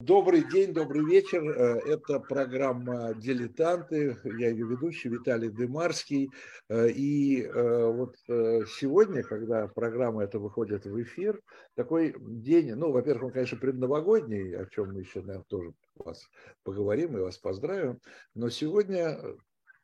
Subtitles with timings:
[0.00, 1.42] Добрый день, добрый вечер.
[1.42, 4.18] Э, это программа «Дилетанты».
[4.24, 6.30] Я ее ведущий Виталий Дымарский.
[6.68, 11.40] Э, и э, вот сегодня, когда программа эта выходит в эфир,
[11.76, 16.28] такой день, ну, во-первых, он, конечно, предновогодний, о чем мы еще, наверное, тоже вас
[16.62, 17.98] поговорим и вас поздравим.
[18.34, 19.18] Но сегодня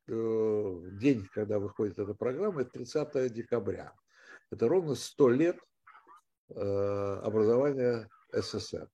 [0.07, 3.95] день, когда выходит эта программа, это 30 декабря.
[4.51, 5.59] Это ровно 100 лет
[6.51, 8.91] образования СССР.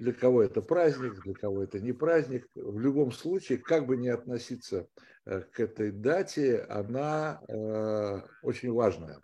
[0.00, 2.46] Для кого это праздник, для кого это не праздник.
[2.54, 4.88] В любом случае, как бы ни относиться
[5.26, 9.20] э, к этой дате, она э, очень важная.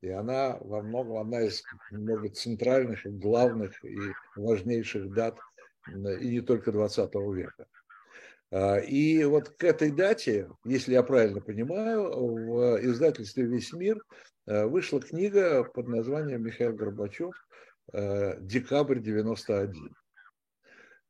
[0.00, 3.98] И она во многом одна из много центральных, главных и
[4.34, 5.36] важнейших дат
[5.92, 7.66] и не только 20 века.
[8.50, 14.02] А, и вот к этой дате, если я правильно понимаю, в издательстве «Весь мир»
[14.46, 17.34] э, вышла книга под названием «Михаил Горбачев.
[17.92, 19.92] Декабрь 91».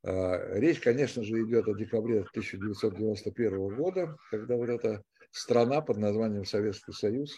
[0.07, 6.45] А, речь, конечно же, идет о декабре 1991 года, когда вот эта страна под названием
[6.45, 7.35] Советский Союз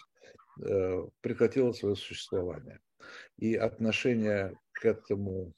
[0.62, 2.78] э, прекратила свое существование.
[3.38, 5.54] И отношение к этому,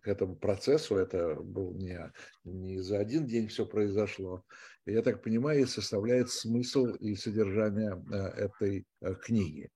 [0.00, 2.10] к этому процессу, это был не,
[2.44, 4.42] не за один день все произошло,
[4.86, 9.68] я так понимаю, и составляет смысл и содержание э, этой э, книги.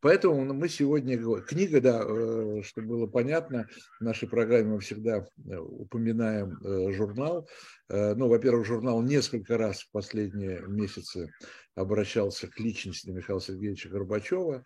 [0.00, 1.18] Поэтому мы сегодня...
[1.42, 7.48] Книга, да, э, чтобы было понятно, в нашей программе мы всегда э, упоминаем э, журнал.
[7.90, 11.32] Ну, во-первых, журнал несколько раз в последние месяцы
[11.74, 14.62] обращался к личности Михаила Сергеевича Горбачева,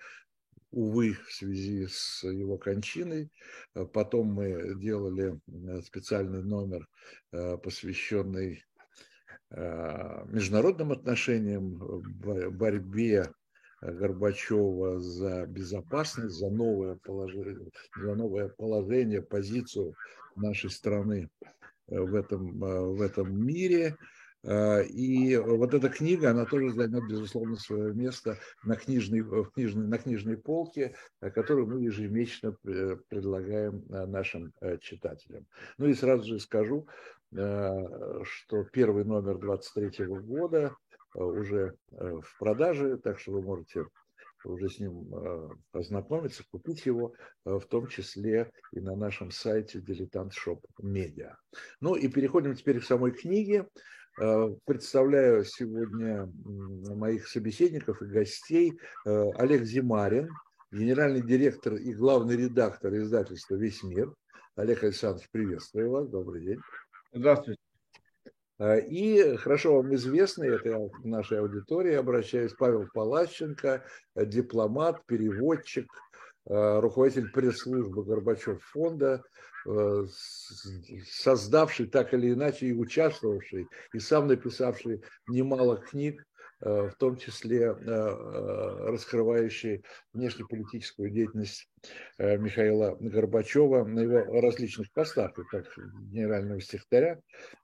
[0.72, 3.30] увы, в связи с его кончиной.
[3.92, 5.38] Потом мы делали
[5.84, 6.88] специальный номер,
[7.30, 8.64] посвященный
[9.50, 11.78] международным отношениям,
[12.50, 13.30] борьбе
[13.82, 19.94] Горбачева за безопасность, за новое положение, за новое положение, позицию
[20.36, 21.28] нашей страны
[21.88, 23.96] э, в этом, э, в этом мире.
[24.44, 29.88] Э, и вот эта книга, она тоже займет, безусловно, свое место на книжной, в книжной,
[29.88, 32.56] на книжной полке, которую мы ежемесячно
[33.08, 35.46] предлагаем нашим читателям.
[35.78, 36.86] Ну и сразу же скажу,
[37.32, 40.76] что первый номер 23 года
[41.14, 43.86] уже э, в продаже, так что вы можете
[44.44, 47.14] уже с ним э, ознакомиться, купить его,
[47.44, 51.34] в том числе и на нашем сайте Dilettant Shop Media.
[51.80, 53.68] Ну и переходим теперь к самой книге.
[54.66, 56.30] Представляю сегодня
[56.94, 58.78] моих собеседников и гостей.
[59.04, 60.28] Олег Зимарин,
[60.70, 64.12] генеральный директор и главный редактор издательства «Весь мир».
[64.56, 66.58] Олег Александрович, приветствую вас, добрый день.
[67.12, 67.71] Здравствуйте.
[68.62, 73.84] А, и хорошо вам известный, это я к нашей аудитории обращаюсь, Павел Палащенко,
[74.14, 75.90] дипломат, переводчик,
[76.48, 79.24] а, руководитель пресс-службы Горбачев фонда,
[79.66, 80.04] а,
[81.10, 86.31] создавший так или иначе и участвовавший, и сам написавший немало книг Э,
[86.62, 91.68] в том числе э, э, раскрывающий внешнеполитическую деятельность
[92.18, 97.18] Михаила Горбачева на его различных постах, как генерального секретаря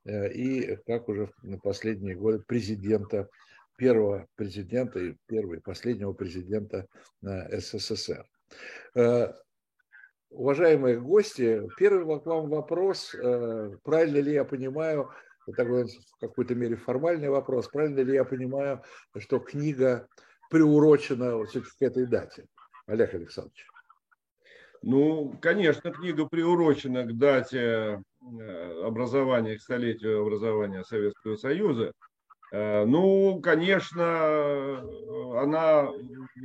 [0.04, 3.28] и как уже на последние годы президента,
[3.76, 6.86] первого президента и первого и последнего президента
[7.22, 8.26] СССР.
[10.30, 13.14] Уважаемые гости, первый вам вопрос.
[13.84, 15.10] Правильно ли я понимаю,
[15.52, 17.68] такой в какой-то мере формальный вопрос.
[17.68, 18.82] Правильно ли я понимаю,
[19.16, 20.08] что книга
[20.50, 22.46] приурочена вот к этой дате?
[22.86, 23.66] Олег Александрович.
[24.82, 28.02] Ну, конечно, книга приурочена к дате
[28.40, 31.92] э, образования, к столетию образования Советского Союза.
[32.52, 34.78] Э, ну, конечно,
[35.42, 35.88] она,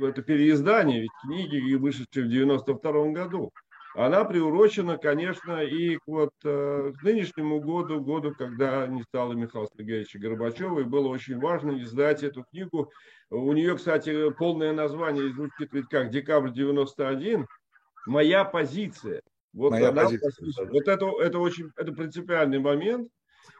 [0.00, 3.52] это переиздание, ведь книги, вышедшие в 92 году
[3.94, 10.18] она приурочена, конечно, и вот, э, к нынешнему году, году, когда не стало Михаила Сергеевича
[10.18, 12.90] Горбачева, и было очень важно издать эту книгу.
[13.30, 17.46] У нее, кстати, полное название звучит ведь как «Декабрь 91»,
[18.06, 19.22] «Моя позиция».
[19.52, 20.32] Вот, Моя она, позиция.
[20.66, 23.08] вот это, это очень это принципиальный момент.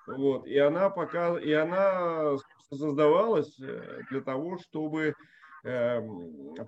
[0.09, 2.37] Вот, и она пока, и она
[2.69, 5.15] создавалась э, для того, чтобы
[5.63, 6.03] э,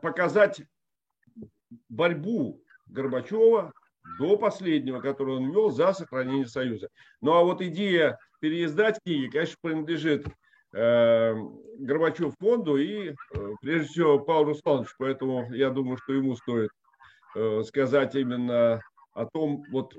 [0.01, 0.63] показать
[1.89, 3.73] борьбу Горбачева
[4.19, 6.89] до последнего, который он вел за сохранение Союза.
[7.21, 10.27] Ну а вот идея переиздать книги, конечно, принадлежит
[10.73, 11.35] э,
[11.79, 13.15] Горбачев фонду и, э,
[13.61, 14.95] прежде всего, Павлу Руслановичу.
[14.99, 16.71] Поэтому я думаю, что ему стоит
[17.35, 18.81] э, сказать именно
[19.13, 19.95] о том, вот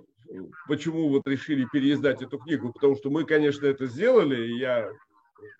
[0.67, 2.71] почему вот решили переиздать эту книгу.
[2.71, 4.89] Потому что мы, конечно, это сделали, и я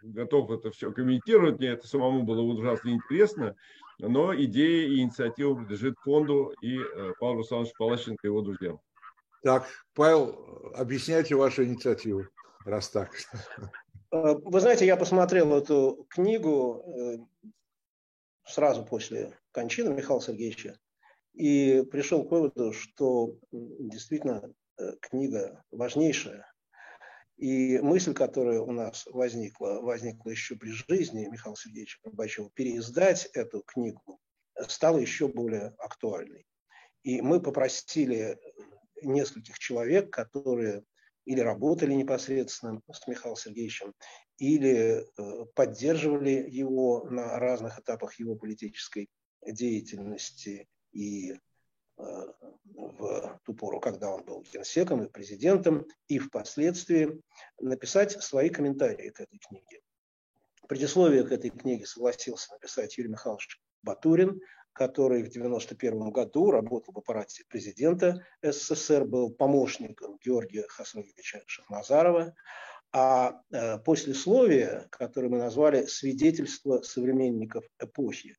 [0.01, 3.55] готов это все комментировать, мне это самому было ужасно интересно
[3.99, 8.79] но идея и инициатива принадлежит фонду и э, Павлу Александровичу Палащенко и его друзьям.
[9.43, 12.25] Так, Павел, объясняйте вашу инициативу,
[12.65, 13.11] раз так.
[14.09, 17.49] Э, вы знаете, я посмотрел эту книгу э,
[18.45, 20.77] сразу после кончины Михаила Сергеевича
[21.33, 24.53] и пришел к выводу, что действительно
[25.01, 26.45] книга важнейшая.
[27.37, 33.61] И мысль, которая у нас возникла, возникла еще при жизни Михаила Сергеевича Горбачева, переиздать эту
[33.61, 34.19] книгу
[34.67, 36.45] стала еще более актуальной.
[37.03, 38.39] И мы попросили
[39.03, 40.83] нескольких человек, которые
[41.25, 43.93] или работали непосредственно с Михаилом Сергеевичем,
[44.37, 49.09] или э, поддерживали его на разных этапах его политической
[49.45, 52.03] деятельности и э,
[52.77, 57.21] в ту пору, когда он был генсеком и президентом, и впоследствии
[57.59, 59.81] написать свои комментарии к этой книге.
[60.67, 64.39] Предисловие к этой книге согласился написать Юрий Михайлович Батурин,
[64.73, 72.35] который в 1991 году работал в аппарате президента СССР, был помощником Георгия Хасановича Шахназарова,
[72.93, 78.35] а э, послесловие, которое мы назвали «Свидетельство современников эпохи»,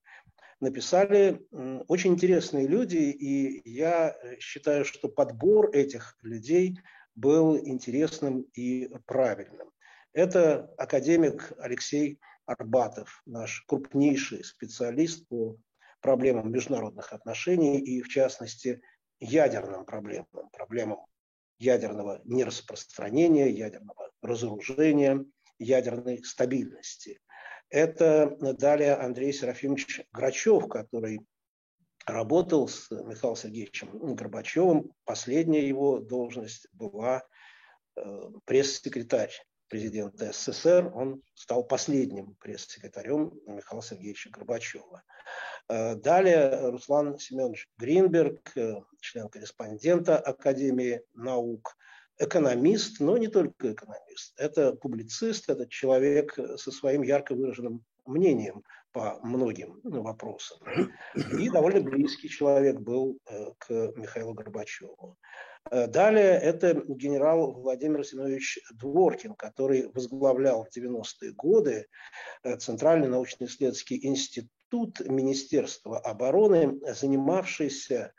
[0.60, 1.46] написали
[1.88, 6.78] очень интересные люди, и я считаю, что подбор этих людей
[7.14, 9.70] был интересным и правильным.
[10.12, 15.56] Это академик Алексей Арбатов, наш крупнейший специалист по
[16.00, 18.80] проблемам международных отношений и, в частности,
[19.20, 21.00] ядерным проблемам, проблемам
[21.58, 25.24] ядерного нераспространения, ядерного разоружения,
[25.58, 27.20] ядерной стабильности.
[27.70, 31.20] Это далее Андрей Серафимович Грачев, который
[32.06, 34.92] работал с Михаилом Сергеевичем Горбачевым.
[35.04, 37.22] Последняя его должность была
[37.96, 39.32] э, пресс-секретарь
[39.68, 40.90] президента СССР.
[40.94, 45.02] Он стал последним пресс-секретарем Михаила Сергеевича Горбачева.
[45.68, 51.76] Э, далее Руслан Семенович Гринберг, э, член-корреспондента Академии наук,
[52.18, 54.34] экономист, но не только экономист.
[54.38, 60.58] Это публицист, это человек со своим ярко выраженным мнением по многим вопросам.
[61.38, 65.16] И довольно близкий человек был э, к Михаилу Горбачеву.
[65.70, 71.88] Далее это генерал Владимир Семенович Дворкин, который возглавлял в 90-е годы
[72.58, 78.10] Центральный научно-исследовательский институт тут Министерство обороны, занимавшееся э,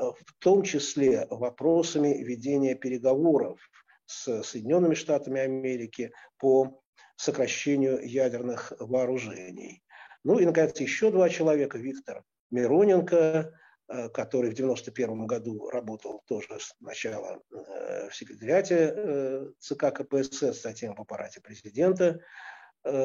[0.00, 3.60] в том числе вопросами ведения переговоров
[4.06, 6.82] с Соединенными Штатами Америки по
[7.16, 9.82] сокращению ядерных вооружений.
[10.24, 11.78] Ну и, наконец, еще два человека.
[11.78, 13.52] Виктор Мироненко,
[13.88, 21.00] э, который в 1991 году работал тоже сначала э, в секретариате ЦК КПСС, затем в
[21.00, 22.20] аппарате президента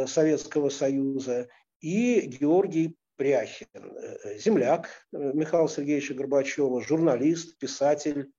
[0.07, 1.50] Советского Союза,
[1.81, 8.31] и Георгий Пряхин, э, земляк э, Михаила Сергеевича Горбачева, журналист, писатель,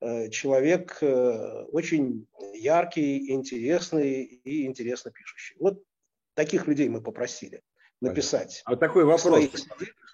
[0.00, 5.56] э, человек очень яркий, интересный и интересно пишущий.
[5.58, 5.82] Вот
[6.34, 7.62] таких людей мы попросили
[8.00, 8.62] написать.
[8.64, 9.66] А такой вопрос.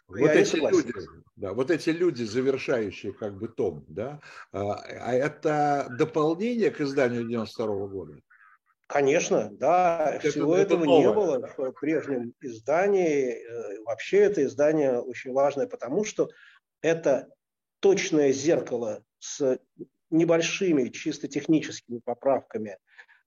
[0.09, 0.93] Вот эти, люди,
[1.35, 4.21] да, вот эти люди, завершающие как бы том, да,
[4.53, 8.21] а, а это дополнение к изданию 92 -го года?
[8.87, 11.01] Конечно, да, это, всего это этого новое.
[11.01, 13.33] не было в прежнем издании.
[13.33, 16.31] Э, вообще это издание очень важное, потому что
[16.83, 17.29] это
[17.81, 19.59] точное зеркало с
[20.11, 22.79] небольшими чисто техническими поправками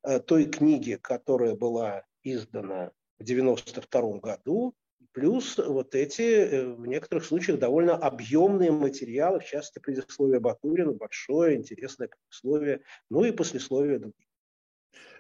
[0.04, 4.74] э, той книги, которая была издана в 1992 году,
[5.12, 11.58] плюс вот эти, э, в некоторых случаях, довольно объемные материалы, в частности, предисловие Батурина, большое,
[11.58, 14.29] интересное предисловие, ну и послесловие других.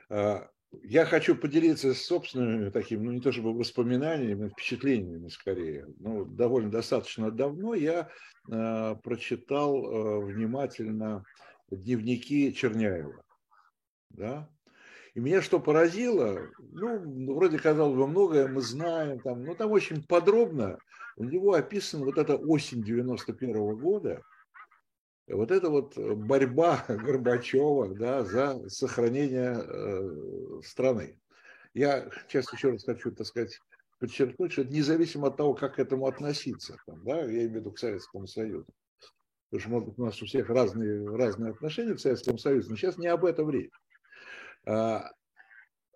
[0.09, 0.47] А,
[0.83, 5.87] я хочу поделиться собственными такими, ну не то чтобы воспоминаниями, впечатлениями скорее.
[5.99, 8.09] Ну, довольно достаточно давно я
[8.51, 11.23] э, прочитал э, внимательно
[11.71, 13.23] дневники Черняева.
[14.11, 14.49] Да?
[15.15, 20.03] И меня что поразило, ну, вроде казалось бы, многое мы знаем, там, но там очень
[20.03, 20.77] подробно
[21.17, 24.21] у него описана вот эта осень 91 -го года,
[25.35, 31.19] вот это вот э, борьба Горбачева да, за сохранение э, страны.
[31.73, 33.59] Я сейчас еще раз хочу, так сказать,
[33.99, 37.71] подчеркнуть, что независимо от того, как к этому относиться, там, да, я имею в виду
[37.71, 38.67] к Советскому Союзу.
[39.49, 42.97] Потому что, может у нас у всех разные, разные отношения к Советскому Союзу, но сейчас
[42.97, 43.71] не об этом речь.
[44.65, 45.11] А,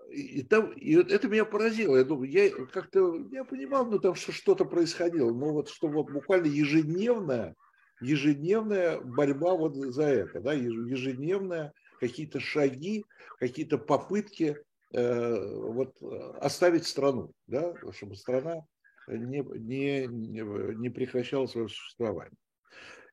[0.09, 1.97] и, там, и это меня поразило.
[1.97, 6.47] Я думаю, я как-то я понимал, ну там что-то происходило, но вот что вот буквально
[6.47, 7.55] ежедневное
[8.03, 13.05] ежедневная борьба вот за это, да, ежедневная какие-то шаги,
[13.39, 14.57] какие-то попытки
[14.93, 15.95] э, вот,
[16.41, 18.65] оставить страну, да, чтобы страна
[19.07, 22.37] не, не, не прекращала свое существование.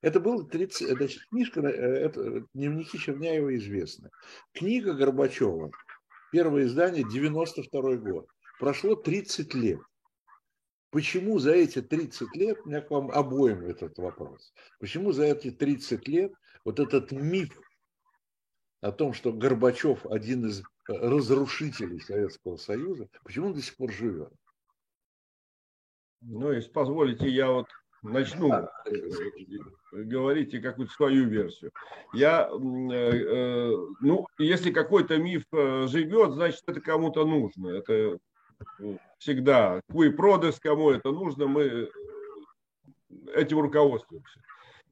[0.02, 4.08] Это был 30, значит, книжка, это, дневники Черняева известны.
[4.54, 5.70] Книга Горбачева,
[6.32, 8.26] первое издание, 92 год.
[8.58, 9.80] Прошло 30 лет.
[10.90, 15.50] Почему за эти 30 лет, у меня к вам обоим этот вопрос, почему за эти
[15.50, 16.32] 30 лет
[16.64, 17.60] вот этот миф
[18.80, 24.32] о том, что Горбачев один из разрушителей Советского Союза, почему он до сих пор живет?
[26.22, 27.66] Ну, если позволите, я вот
[28.02, 28.68] начну
[29.92, 31.70] говорить и какую-то свою версию.
[32.12, 37.68] Я, э, э, ну, если какой-то миф э, живет, значит, это кому-то нужно.
[37.68, 38.18] Это
[39.18, 41.88] всегда куи продес, кому это нужно, мы
[43.34, 44.40] этим руководствуемся.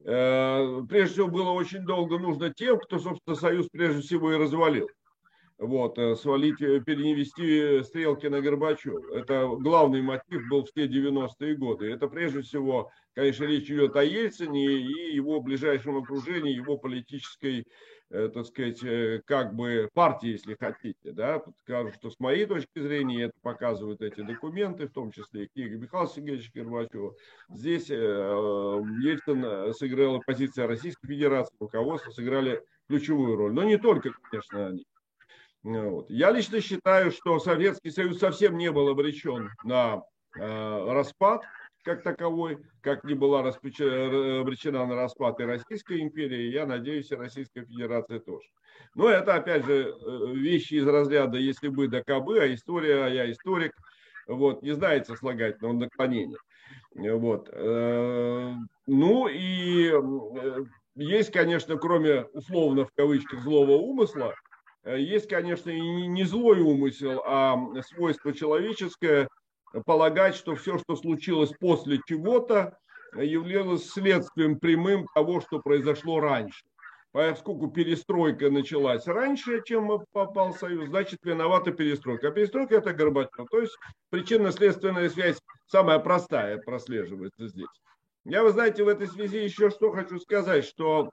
[0.03, 4.87] Прежде всего, было очень долго нужно тем, кто, собственно, Союз прежде всего и развалил
[5.59, 9.13] вот, э, свалить, э, перенести стрелки на Горбачева.
[9.13, 11.91] Это главный мотив был в те 90-е годы.
[11.91, 17.63] Это прежде всего, конечно, речь идет о Ельцине и его ближайшем окружении, его политической, э,
[18.09, 18.79] так сказать,
[19.25, 21.11] как бы партии, если хотите.
[21.11, 21.43] Да?
[21.59, 25.77] Скажу, что с моей точки зрения, это показывают эти документы, в том числе и книга
[25.77, 27.13] Михаила Сергеевича Горбачева.
[27.49, 33.53] Здесь Ельцин сыграл, позиция Российской Федерации, руководство сыграли ключевую роль.
[33.53, 34.85] Но не только, конечно, они.
[35.61, 36.09] Вот.
[36.09, 40.03] Я лично считаю, что Советский Союз совсем не был обречен на
[40.35, 41.43] э, распад
[41.83, 47.65] как таковой, как не была обречена на распад и Российская империя, я надеюсь, и Российская
[47.65, 48.47] Федерация тоже.
[48.95, 53.09] Но это, опять же, э, вещи из разряда «если бы да кабы», а история, а
[53.09, 53.73] я историк,
[54.27, 56.37] вот, не знает сослагательного наклонения.
[56.95, 57.49] Вот.
[57.51, 58.53] Э,
[58.87, 60.63] ну и э,
[60.95, 64.33] есть, конечно, кроме условно в кавычках злого умысла,
[64.85, 69.27] есть, конечно, и не злой умысел, а свойство человеческое
[69.85, 72.77] полагать, что все, что случилось после чего-то,
[73.15, 76.65] являлось следствием прямым того, что произошло раньше.
[77.11, 82.27] Поскольку перестройка началась раньше, чем попал в Союз, значит виновата перестройка.
[82.27, 83.49] А перестройка это Горбачев.
[83.49, 83.75] То есть
[84.11, 87.67] причинно-следственная связь самая простая прослеживается здесь.
[88.25, 91.09] Я, вы знаете, в этой связи еще что хочу сказать, что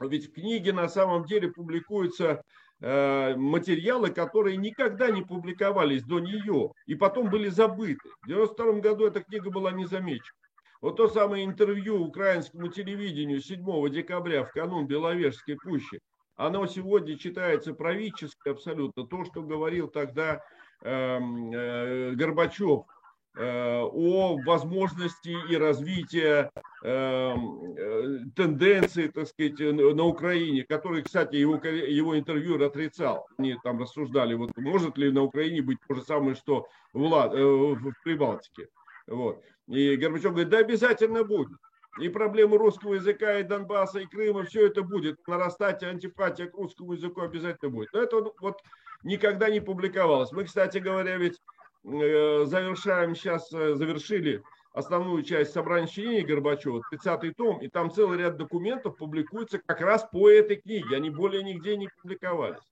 [0.00, 2.42] ведь в книге на самом деле публикуются
[2.82, 8.08] материалы, которые никогда не публиковались до нее и потом были забыты.
[8.22, 10.36] В 1992 году эта книга была не замечена.
[10.80, 16.00] Вот то самое интервью украинскому телевидению 7 декабря в канун Беловежской пущи,
[16.34, 19.06] оно сегодня читается правительски абсолютно.
[19.06, 20.42] То, что говорил тогда
[20.82, 23.01] э, э, Горбачев Э,
[23.38, 26.50] о возможности и развитии
[26.82, 33.26] эм, э, тенденций, так сказать, на Украине, который, кстати, его, его интервью отрицал.
[33.38, 37.32] Они там рассуждали, вот может ли на Украине быть то же самое, что в, Лад,
[37.34, 38.68] э, в Прибалтике.
[39.06, 39.42] Вот.
[39.66, 41.56] И Горбачев говорит, да обязательно будет.
[42.00, 45.26] И проблемы русского языка, и Донбасса, и Крыма, все это будет.
[45.26, 47.92] Нарастать антипатия к русскому языку обязательно будет.
[47.92, 48.60] Но это вот
[49.02, 50.32] никогда не публиковалось.
[50.32, 51.51] Мы, кстати говоря, ведь Э,
[51.84, 58.36] завершаем сейчас, э, завершили основную часть собрания сочинений Горбачева, 30-й том, и там целый ряд
[58.36, 62.62] документов публикуется как раз по этой книге, они более нигде не публиковались.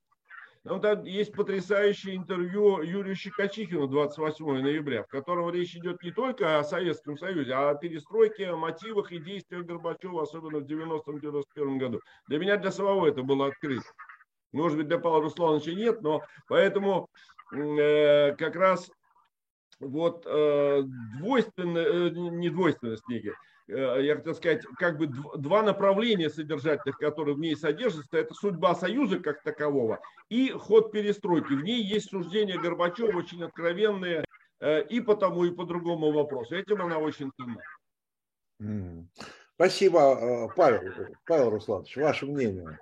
[0.63, 6.59] Там, там есть потрясающее интервью Юрию Щекочихину 28 ноября, в котором речь идет не только
[6.59, 12.01] о Советском Союзе, а о перестройке, о мотивах и действиях Горбачева, особенно в 90-91 году.
[12.29, 13.85] Для меня, для самого это было открыто.
[14.53, 17.09] Может быть, для Павла Руслановича нет, но поэтому
[17.55, 18.91] э, как раз
[19.81, 20.83] вот э,
[21.19, 23.33] двойственность, э, не двойственность книги,
[23.67, 28.75] э, я хотел сказать, как бы два направления содержательных, которые в ней содержатся, это судьба
[28.75, 31.53] Союза как такового и ход перестройки.
[31.55, 34.25] В ней есть суждения Горбачева очень откровенные
[34.61, 36.55] э, и по тому, и по другому вопросу.
[36.55, 39.07] Этим она очень ценна.
[39.55, 41.97] Спасибо, Павел, Павел Русланович.
[41.97, 42.79] Ваше мнение?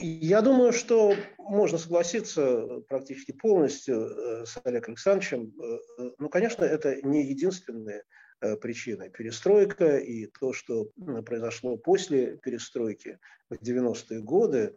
[0.00, 5.52] Я думаю, что можно согласиться практически полностью э, с Олегом Александровичем.
[5.60, 8.04] Э, ну, конечно, это не единственная
[8.40, 9.08] э, причина.
[9.08, 10.88] Перестройка и то, что
[11.26, 13.18] произошло после перестройки
[13.50, 14.76] в 90-е годы,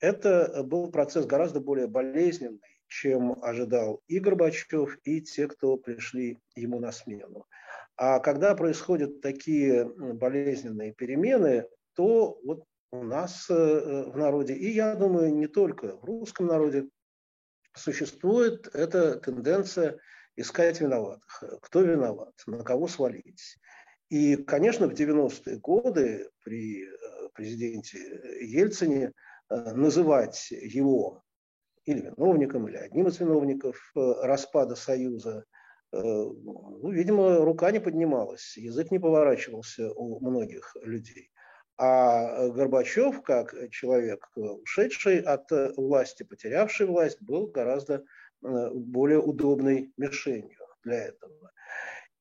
[0.00, 6.80] это был процесс гораздо более болезненный, чем ожидал и Горбачев, и те, кто пришли ему
[6.80, 7.44] на смену.
[7.96, 12.64] А когда происходят такие болезненные перемены, то вот
[12.94, 16.88] у нас э, э, в народе, и я думаю, не только в русском народе,
[17.74, 19.98] существует эта тенденция
[20.36, 21.42] искать виноватых.
[21.62, 23.58] Кто виноват, на кого свалить.
[24.10, 26.88] И, конечно, в 90-е годы при э,
[27.34, 27.98] президенте
[28.40, 29.12] Ельцине
[29.50, 31.22] называть его
[31.84, 35.44] или виновником, или одним из виновников распада Союза
[35.92, 41.30] ну, видимо, рука не поднималась, язык не поворачивался у многих людей.
[41.76, 48.04] А Горбачев, как человек, ушедший от власти, потерявший власть, был гораздо
[48.40, 51.50] более удобной мишенью для этого.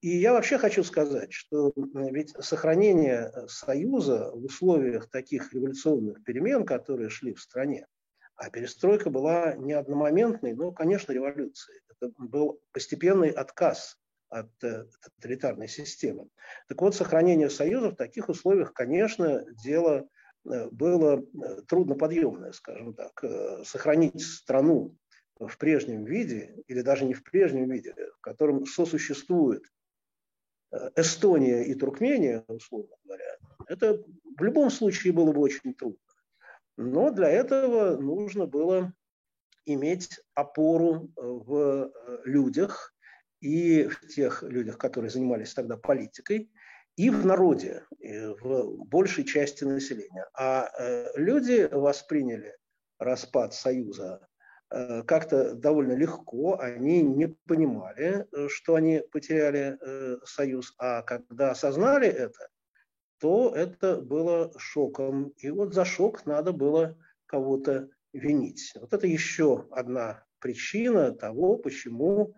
[0.02, 7.10] И я вообще хочу сказать, что ведь сохранение Союза в условиях таких революционных перемен, которые
[7.10, 7.88] шли в стране,
[8.36, 11.80] а перестройка была не одномоментной, но, конечно, революцией.
[11.90, 13.98] Это был постепенный отказ
[14.34, 14.86] от э,
[15.16, 16.28] тоталитарной системы.
[16.68, 20.08] Так вот, сохранение Союза в таких условиях, конечно, дело
[20.46, 23.24] э, было э, трудноподъемное, скажем так.
[23.66, 24.96] Сохранить страну
[25.40, 29.64] в прежнем виде, или даже не в прежнем виде, в котором сосуществует
[30.96, 33.38] Эстония и Туркмения, условно говоря,
[33.68, 34.04] это
[34.38, 36.00] в любом случае было бы очень трудно.
[36.78, 38.92] Но для этого нужно было
[39.66, 41.92] иметь опору в
[42.26, 42.93] людях
[43.44, 46.50] и в тех людях, которые занимались тогда политикой,
[46.96, 47.84] и в народе,
[48.42, 50.28] в большей части населения.
[50.34, 52.56] А э, люди восприняли
[53.00, 54.28] распад Союза
[54.74, 59.78] Э, как-то довольно легко, они не понимали, э, что они потеряли
[60.26, 62.50] союз, а когда осознали это,
[63.20, 65.30] то это было шоком.
[65.38, 66.98] И вот за шок надо было
[67.28, 68.74] кого-то винить.
[68.76, 72.34] Вот это еще одна причина того, почему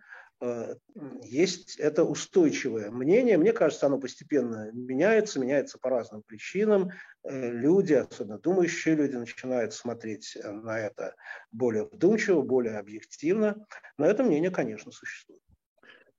[1.23, 3.37] есть это устойчивое мнение.
[3.37, 6.91] Мне кажется, оно постепенно меняется, меняется по разным причинам.
[7.23, 11.15] Э, люди, особенно думающие люди, начинают смотреть на это
[11.51, 13.65] более вдумчиво, более объективно.
[13.97, 15.41] Но это мнение, конечно, существует.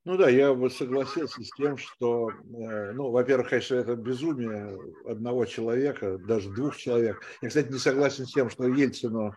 [0.07, 5.45] Ну да, я бы согласился с тем, что, э, ну, во-первых, конечно, это безумие одного
[5.45, 7.21] человека, даже двух человек.
[7.41, 9.33] Я, кстати, не согласен с тем, что Ельцину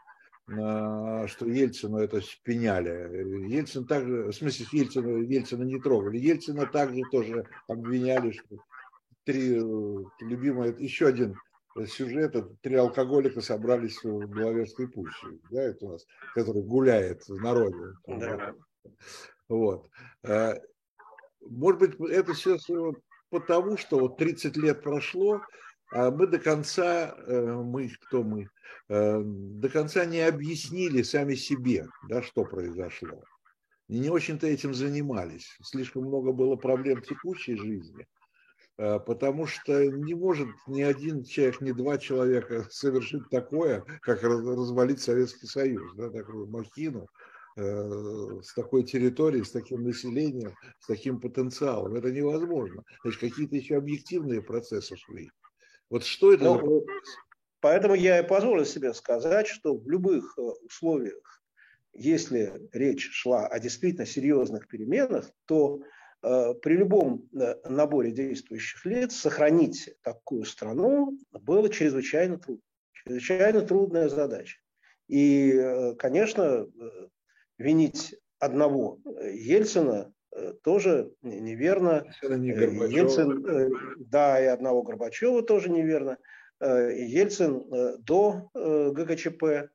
[0.50, 3.48] что Ельцину это пеняли.
[3.48, 6.18] Ельцин также, в смысле, Ельцина, Ельцина не трогали.
[6.18, 8.56] Ельцина также тоже обвиняли, что
[9.24, 9.60] три
[10.20, 11.36] любимые, еще один
[11.86, 17.40] сюжет, это три алкоголика собрались в Беловежской пуще, да, это у нас, который гуляет в
[17.40, 17.94] народе.
[18.06, 18.54] Да.
[19.48, 19.88] Вот.
[20.24, 20.54] А,
[21.40, 22.58] может быть, это все
[23.30, 25.42] потому, что вот 30 лет прошло,
[25.92, 28.48] а мы до конца, э, мы, кто мы,
[28.88, 33.24] э, до конца не объяснили сами себе, да, что произошло.
[33.88, 35.56] И не очень-то этим занимались.
[35.62, 38.06] Слишком много было проблем текущей жизни,
[38.78, 45.00] э, потому что не может ни один человек, ни два человека совершить такое, как развалить
[45.00, 47.06] Советский Союз, да, такую махину,
[47.56, 51.94] с такой территорией, с таким населением, с таким потенциалом.
[51.94, 52.84] Это невозможно.
[53.02, 55.30] Значит, какие-то еще объективные процессы шли.
[55.90, 56.44] Вот что это?
[56.44, 56.86] Ну,
[57.60, 61.42] поэтому я и позволю себе сказать, что в любых э, условиях,
[61.92, 65.82] если речь шла о действительно серьезных переменах, то
[66.22, 72.62] э, при любом э, наборе действующих лиц сохранить такую страну было чрезвычайно трудно.
[72.92, 74.58] Чрезвычайно трудная задача.
[75.08, 76.68] И, э, конечно,
[77.58, 79.00] винить одного
[79.32, 80.14] Ельцина
[80.62, 82.04] тоже неверно.
[82.22, 86.18] Не э, Ельцин, э, да, и одного Горбачева тоже неверно.
[86.60, 87.64] Ельцин
[88.00, 89.70] до ГКЧП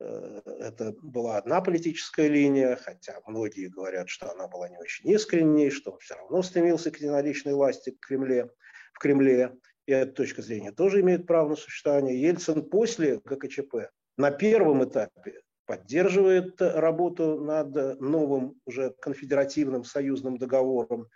[0.00, 5.92] это была одна политическая линия, хотя многие говорят, что она была не очень искренней, что
[5.92, 8.50] он все равно стремился к единоличной власти в Кремле.
[8.94, 9.56] В Кремле.
[9.86, 12.20] И эта точка зрения тоже имеет право на существование.
[12.20, 21.08] Ельцин после ГКЧП на первом этапе поддерживает работу над новым уже конфедеративным союзным договором.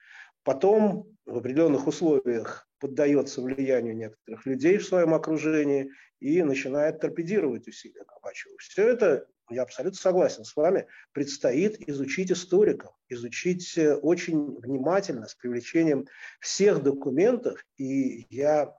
[0.42, 8.04] Потом в определенных условиях поддается влиянию некоторых людей в своем окружении и начинает торпедировать усилия
[8.04, 8.56] Горбачева.
[8.58, 15.34] Все это, я абсолютно согласен с вами, предстоит изучить историкам, изучить э, очень внимательно, с
[15.34, 16.06] привлечением
[16.40, 17.64] всех документов.
[17.76, 18.74] И я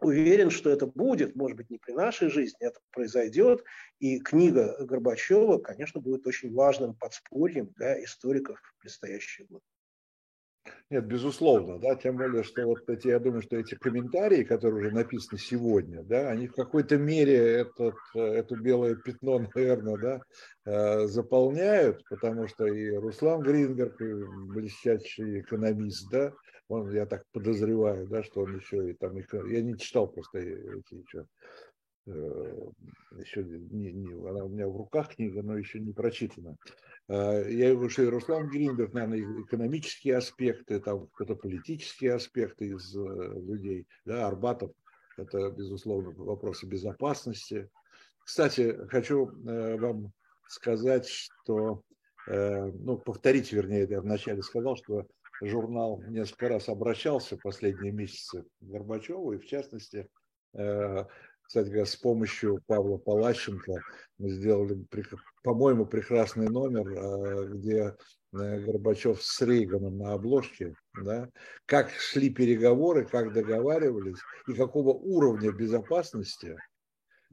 [0.00, 3.64] Уверен, что это будет, может быть, не при нашей жизни, это произойдет.
[3.98, 9.64] И книга Горбачева, конечно, будет очень важным подспорьем для историков в предстоящие годы.
[10.90, 14.94] Нет, безусловно, да, тем более, что вот эти, я думаю, что эти комментарии, которые уже
[14.94, 20.20] написаны сегодня, да, они в какой-то мере этот, это белое пятно, наверное, да,
[20.64, 26.32] э, заполняют, потому что и Руслан Грингер, блестящий экономист, да,
[26.68, 30.94] он, я так подозреваю, да, что он еще и там, я не читал просто эти
[30.94, 31.26] еще,
[32.06, 32.70] э,
[33.18, 36.56] еще не, не, она у меня в руках книга, но еще не прочитана.
[37.08, 42.94] Э, я говорю, что и Руслан Гриндер, наверное, экономические аспекты, там какие-то политические аспекты из
[42.94, 44.72] э, людей, да, Арбатов,
[45.16, 47.70] это, безусловно, вопросы безопасности.
[48.24, 50.12] Кстати, хочу вам
[50.46, 51.82] сказать, что
[52.26, 55.08] ну, повторить, вернее, я вначале сказал, что
[55.40, 60.08] журнал несколько раз обращался в последние месяцы к Горбачеву, и в частности,
[60.52, 63.80] кстати говоря, с помощью Павла Палащенко
[64.18, 64.84] мы сделали,
[65.42, 67.94] по-моему, прекрасный номер, где
[68.32, 71.28] Горбачев с Рейганом на обложке, да,
[71.66, 76.77] как шли переговоры, как договаривались и какого уровня безопасности Э,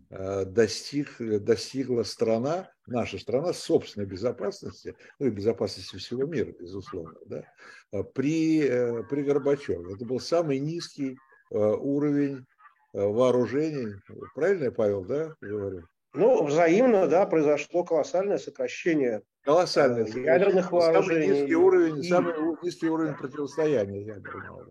[0.09, 7.43] достиг, достигла страна, наша страна, собственной безопасности, ну и безопасности всего мира, безусловно, да,
[7.91, 9.93] э, при, э, при Горбачеве.
[9.93, 11.17] Это был самый низкий
[11.51, 12.45] уровень
[12.91, 13.93] вооружений.
[14.33, 15.83] Правильно я, Павел, да, говорю?
[16.13, 21.27] Ну, взаимно, да, произошло колоссальное сокращение Колоссальное ядерных вооружений.
[21.27, 22.09] Самый низкий уровень, и...
[22.09, 24.65] самый низкий уровень противостояния ядерного.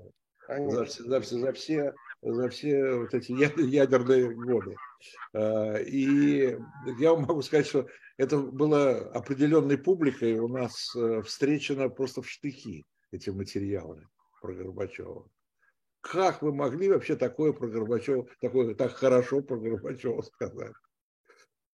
[0.48, 1.94] За, за, за, все,
[2.24, 4.76] за все вот эти ядерные годы.
[5.32, 6.56] А, и
[6.98, 12.84] я могу сказать, что это было определенной публикой у нас э, встречено просто в штыки
[13.10, 14.06] эти материалы
[14.40, 15.28] про Горбачева.
[16.00, 20.74] Как вы могли вообще такое про Горбачева, такое так хорошо про Горбачева сказать?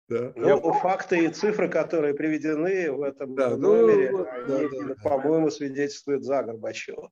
[0.07, 0.33] Да.
[0.35, 4.95] Ну, факты и цифры, которые приведены в этом да, ну, номере, ну, они, да, да.
[5.03, 7.09] по-моему, свидетельствуют за Горбачева.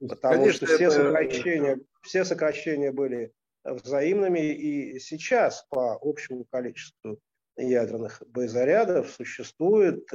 [0.00, 0.94] Потому Конечно, что все, это...
[0.94, 3.32] сокращения, все сокращения были
[3.64, 7.20] взаимными, и сейчас по общему количеству
[7.56, 10.08] ядерных боезарядов существует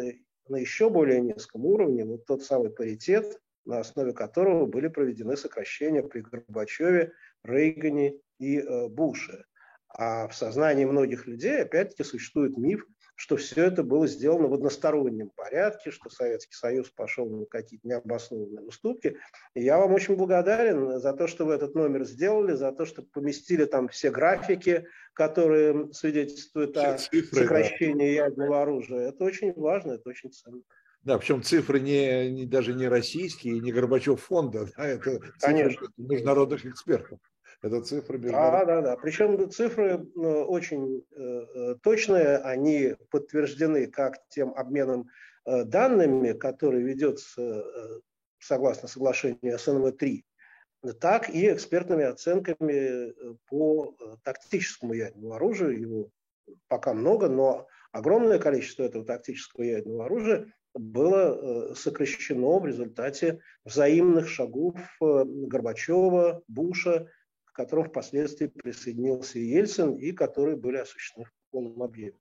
[0.48, 6.04] на еще более низком уровне вот тот самый паритет, на основе которого были проведены сокращения
[6.04, 9.46] при Горбачеве, Рейгане и э, Буше.
[9.90, 12.86] А в сознании многих людей, опять-таки, существует миф,
[13.16, 18.66] что все это было сделано в одностороннем порядке, что Советский Союз пошел на какие-то необоснованные
[18.66, 19.18] уступки.
[19.54, 23.04] И я вам очень благодарен за то, что вы этот номер сделали, за то, что
[23.04, 28.26] поместили там все графики, которые свидетельствуют все о цифры, сокращении да.
[28.26, 29.10] ядерного оружия.
[29.10, 30.62] Это очень важно, это очень ценно.
[31.04, 35.88] Да, причем цифры не, не даже не российские, не Горбачев фонда, да, это цифры Конечно.
[35.98, 37.20] международных экспертов.
[37.66, 38.96] Это цифры Да, да, да.
[38.96, 45.10] Причем цифры э, очень э, э, точные, они подтверждены как тем обменом
[45.46, 47.64] данными, который ведется
[48.40, 50.24] согласно соглашению СНВ-3,
[51.00, 53.14] так и экспертными оценками
[53.48, 55.80] по тактическому ядерному оружию.
[55.80, 56.10] Его
[56.68, 64.80] пока много, но огромное количество этого тактического ядерного оружия было сокращено в результате взаимных шагов
[65.00, 67.08] Горбачева, Буша
[67.56, 72.18] к которым впоследствии присоединился Ельцин, и которые были осуществлены в полном объеме.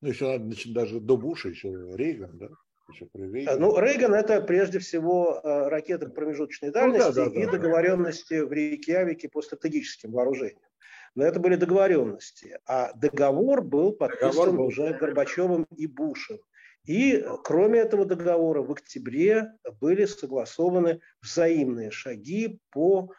[0.00, 2.48] Ну, еще значит, даже до Буша, еще Рейган, да?
[2.92, 3.60] Еще при Рейган.
[3.60, 8.40] Ну, Рейган это прежде всего э, ракеты промежуточной дальности ну, да, да, и да, договоренности
[8.40, 8.46] да.
[8.46, 10.68] в Рейкьявике по стратегическим вооружениям.
[11.14, 12.58] Но это были договоренности.
[12.66, 14.66] А договор был подписан договор был.
[14.66, 16.38] уже Горбачевым и Бушем.
[16.86, 23.12] И кроме этого договора в октябре были согласованы взаимные шаги по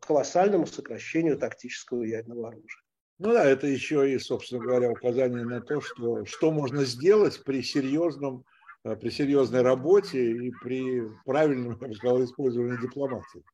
[0.00, 2.82] колоссальному сокращению тактического ядерного оружия.
[3.20, 7.62] Ну да, это еще и, собственно говоря, указание на то, что, что можно сделать при
[7.62, 8.46] серьезном,
[8.82, 13.44] э, при серьезной работе и при правильном, я бы сказал, использовании дипломатии.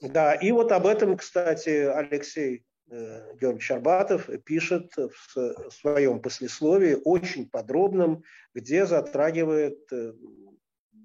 [0.00, 7.46] Да, и вот об этом, кстати, Алексей э, Георгиевич Арбатов пишет в своем послесловии очень
[7.46, 8.22] подробном,
[8.54, 9.80] где затрагивает,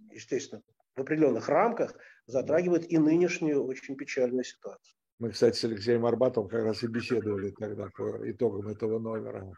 [0.10, 0.62] естественно,
[0.96, 1.98] в определенных рамках
[2.28, 4.96] затрагивает и нынешнюю очень печальную ситуацию.
[5.20, 9.54] Мы, кстати, с Алексеем Арбатовым как раз и беседовали тогда по итогам этого номера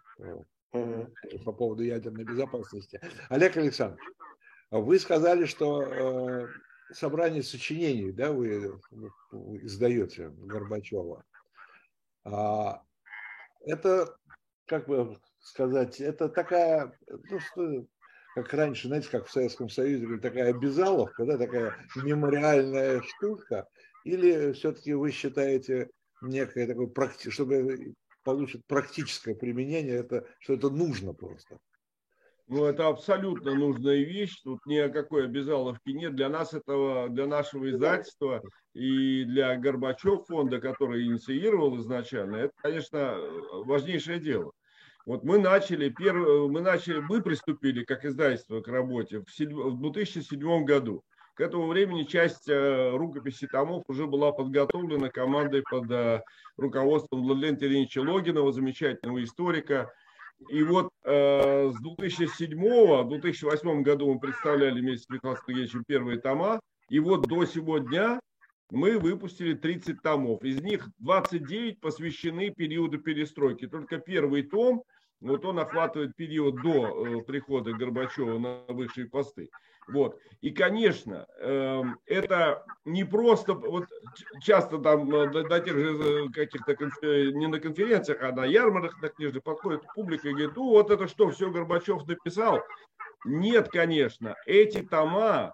[0.72, 1.08] угу.
[1.44, 3.02] по поводу ядерной безопасности.
[3.30, 4.04] Олег Александрович,
[4.70, 6.48] вы сказали, что э,
[6.94, 11.24] собрание сочинений, да, вы, вы издаете Горбачева.
[12.26, 12.84] А,
[13.66, 14.16] это,
[14.66, 17.86] как бы сказать, это такая, ну, что,
[18.38, 23.68] как раньше, знаете, как в Советском Союзе, такая обязаловка, да, такая мемориальная штука,
[24.06, 25.90] или все-таки вы считаете
[26.22, 26.88] некое такое,
[27.30, 31.58] чтобы получить практическое применение, это, что это нужно просто?
[32.48, 34.40] Ну, это абсолютно нужная вещь.
[34.44, 36.16] Тут ни о какой обязаловке нет.
[36.16, 38.42] Для нас этого, для нашего издательства
[38.74, 43.18] и для Горбачев фонда, который инициировал изначально, это, конечно,
[43.66, 44.52] важнейшее дело.
[45.08, 46.50] Вот мы начали, перв...
[46.52, 51.02] мы начали, мы приступили как издательство к работе в 2007 году.
[51.34, 56.22] К этому времени часть э, рукописи томов уже была подготовлена командой под э,
[56.58, 59.90] руководством Владимира Ильича Логинова, замечательного историка.
[60.50, 66.60] И вот э, с 2007-2008 году мы представляли вместе с Михаилом Сергеевичем первые тома.
[66.90, 68.20] И вот до сего дня
[68.72, 70.44] мы выпустили 30 томов.
[70.44, 73.68] Из них 29 посвящены периоду перестройки.
[73.68, 74.84] Только первый том–
[75.20, 79.50] Вот он охватывает период до прихода Горбачева на высшие посты.
[79.88, 80.20] Вот.
[80.42, 83.86] И, конечно, эм, это не просто, вот
[84.42, 86.76] часто там на тех же каких-то,
[87.32, 91.08] не на конференциях, а на ярмарках на книжных подходит публика и говорит, ну вот это
[91.08, 92.62] что, все Горбачев написал?
[93.24, 95.54] Нет, конечно, эти тома,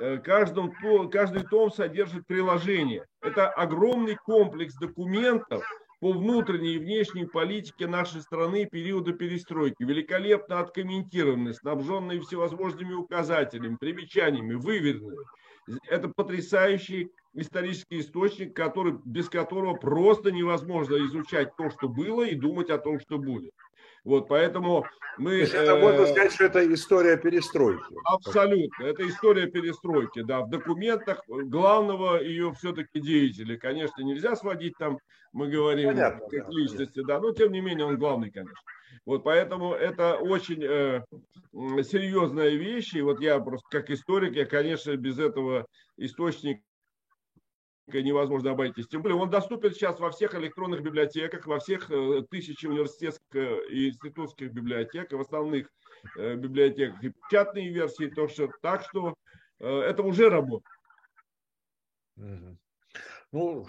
[0.00, 0.72] э, каждым,
[1.08, 3.06] каждый том содержит приложение.
[3.20, 5.64] Это огромный комплекс документов,
[6.00, 14.54] по внутренней и внешней политике нашей страны периода перестройки, великолепно откомментированные, снабженные всевозможными указателями, примечаниями,
[14.54, 15.18] выверенные.
[15.88, 22.70] Это потрясающий исторический источник, который, без которого просто невозможно изучать то, что было, и думать
[22.70, 23.52] о том, что будет.
[24.04, 24.86] Вот, поэтому
[25.18, 25.30] мы...
[25.30, 27.84] То есть это можно сказать, что это история перестройки.
[28.04, 28.84] Абсолютно.
[28.84, 30.40] Это история перестройки, да.
[30.40, 33.58] В документах главного ее все-таки деятеля.
[33.58, 34.98] Конечно, нельзя сводить там,
[35.32, 38.56] мы говорим, Понятно, как да, личности, да, но тем не менее он главный, конечно.
[39.06, 41.02] Вот поэтому это очень э,
[41.82, 42.94] серьезная вещь.
[42.94, 46.62] И вот я просто как историк, я, конечно, без этого источника
[47.98, 48.88] невозможно обойтись.
[48.88, 53.68] Тем более он доступен сейчас во всех электронных библиотеках, во всех э, тысячи университетских э,
[53.70, 55.68] и институтских библиотек, в основных
[56.16, 58.06] э, библиотеках и печатные версии.
[58.06, 59.14] То, что, так что
[59.58, 60.74] это уже работает.
[63.30, 63.66] Ну,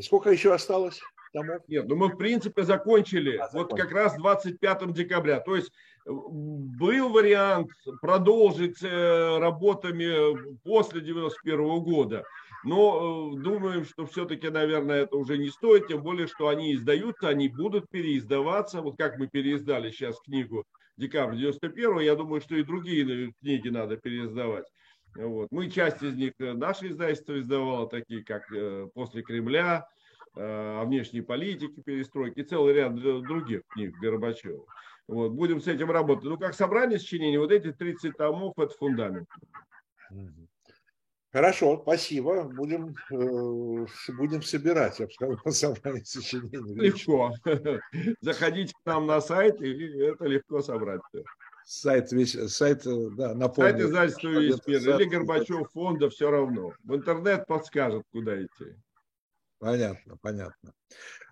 [0.00, 1.00] сколько еще осталось?
[1.32, 1.62] Томов?
[1.68, 5.40] Нет, ну мы в принципе закончили а, вот как раз 25 декабря.
[5.40, 5.72] То есть
[6.06, 12.24] был вариант продолжить работами после 91 года.
[12.64, 17.28] Но э, думаем, что все-таки, наверное, это уже не стоит, тем более, что они издаются,
[17.28, 18.82] они будут переиздаваться.
[18.82, 20.64] Вот как мы переиздали сейчас книгу
[20.96, 24.66] декабрь 91 я думаю, что и другие книги надо переиздавать.
[25.14, 25.48] Вот.
[25.50, 29.86] Мы часть из них, э, наше издательство издавало, такие как э, «После Кремля»,
[30.34, 34.64] о внешней политике, перестройки, целый ряд других книг Горбачева.
[35.08, 35.32] Вот.
[35.32, 36.26] Будем с этим работать.
[36.26, 39.26] Ну, как собрание сочинений, вот эти 30 томов– это фундамент.
[41.30, 42.44] Хорошо, спасибо.
[42.44, 43.86] Будем, э,
[44.16, 45.12] будем собирать, я бы
[45.44, 46.74] сказал, собрание сочинений.
[46.74, 47.32] Легко.
[48.20, 51.02] Заходите к нам на сайт, и это легко собрать.
[51.66, 53.72] Сайт, весь, сайт, э, да, напомню.
[53.72, 56.72] Сайт издательства «Весь мир» или Горбачев фонда, все равно.
[56.82, 58.74] В интернет подскажет, куда идти.
[59.58, 60.72] Понятно, понятно.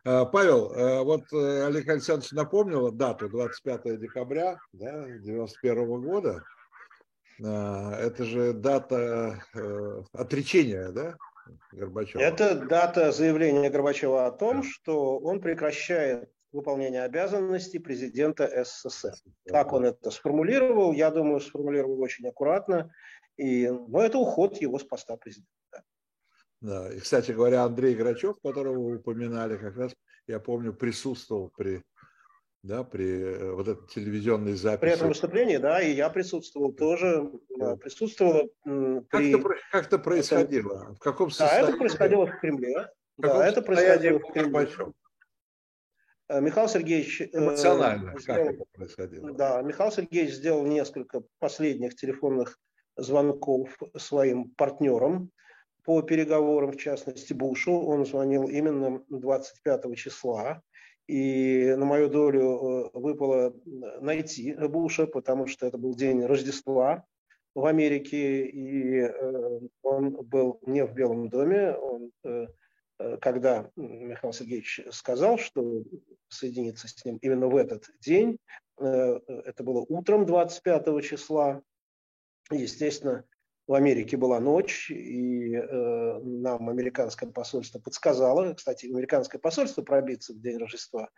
[0.05, 6.45] Э, Павел, э, вот Олег Александрович напомнил дату 25 декабря да, 91 года.
[7.45, 11.17] А, это же дата э, отречения, да,
[11.73, 12.21] Горбачева?
[12.21, 19.15] Это дата заявления Горбачева о том, что он прекращает выполнение обязанностей президента СССР.
[19.47, 22.93] Как он это сформулировал, я думаю, сформулировал очень аккуратно.
[23.37, 25.51] И, но это уход его с поста президента.
[26.63, 26.91] Да.
[26.93, 29.95] И, кстати говоря, Андрей Грачев, которого вы упоминали, как раз,
[30.27, 31.83] я помню, присутствовал при
[32.67, 34.81] да, при э, вот этой телевизионной записи.
[34.81, 38.49] При этом выступлении, да, и я присутствовал тоже, да, присутствовала.
[38.65, 39.39] Как, при...
[39.39, 40.95] это, как это происходило?
[40.95, 41.63] В каком состоянии?
[41.63, 42.91] Да, это происходило в Кремле.
[43.17, 44.69] В да, это происходило в Кремле.
[46.29, 47.21] Э, Михаил Сергеевич...
[47.21, 49.33] Э, Эмоционально, сделал, как это происходило?
[49.33, 52.59] Да, Михаил Сергеевич сделал несколько последних телефонных
[52.97, 55.31] звонков своим партнерам
[55.85, 57.81] по переговорам, в частности, Бушу.
[57.81, 60.63] Он звонил именно 25 числа.
[61.07, 63.55] И на мою долю э, выпало
[64.01, 67.05] найти Буша, потому что это был день Рождества
[67.55, 71.75] в Америке, и э, он был не в Белом доме.
[71.77, 72.47] Он, э,
[73.21, 75.85] когда Михаил Сергеевич сказал, что
[76.29, 78.39] соединится с ним именно в этот день,
[78.79, 81.63] это было утром 25 числа,
[82.51, 83.25] естественно,
[83.67, 90.41] в Америке была ночь, и э, нам американское посольство подсказало, кстати, американское посольство пробиться в
[90.41, 91.09] день Рождества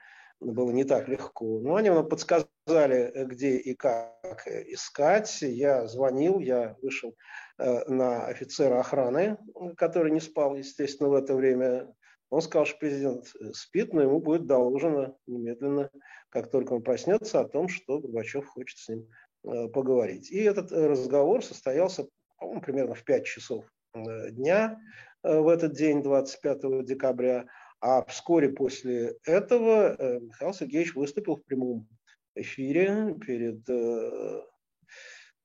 [0.41, 5.43] было не так легко, но они нам подсказали, где и как искать.
[5.43, 7.17] Я звонил, я вышел
[7.59, 9.37] э, на офицера охраны,
[9.77, 11.93] который не спал, естественно, в это время.
[12.31, 15.91] Он сказал, что президент спит, но ему будет доложено немедленно,
[16.29, 19.09] как только он проснется, о том, что Горбачев хочет с ним
[19.45, 20.31] э, поговорить.
[20.31, 22.07] И этот разговор состоялся
[22.39, 24.81] по-моему, примерно в 5 часов э, дня
[25.23, 27.47] э, в этот день, 25 декабря.
[27.81, 31.89] А вскоре после этого э, Михаил Сергеевич выступил в прямом
[32.35, 33.67] эфире перед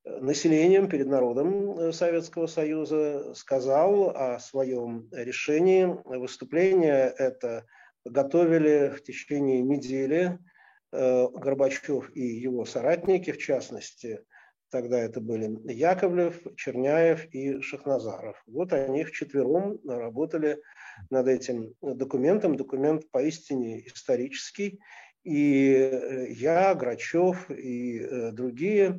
[0.04, 5.86] населением, перед народом Советского Союза, сказал о своем решении.
[6.04, 7.64] Выступление это
[8.04, 10.38] готовили в течение недели
[10.92, 14.20] Горбачев и его соратники, в частности,
[14.74, 18.42] Тогда это были Яковлев, Черняев и Шахназаров.
[18.44, 20.60] Вот они вчетвером работали
[21.10, 22.56] над этим документом.
[22.56, 24.80] Документ поистине исторический.
[25.22, 28.98] И я, Грачев и другие,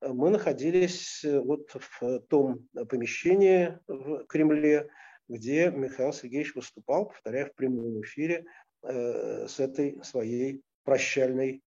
[0.00, 4.88] мы находились вот в том помещении в Кремле,
[5.28, 8.44] где Михаил Сергеевич выступал, повторяю, в прямом эфире
[8.84, 11.60] с этой своей прощальной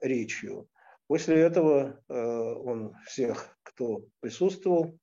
[0.00, 0.68] речью.
[1.14, 4.98] После этого он всех, кто присутствовал,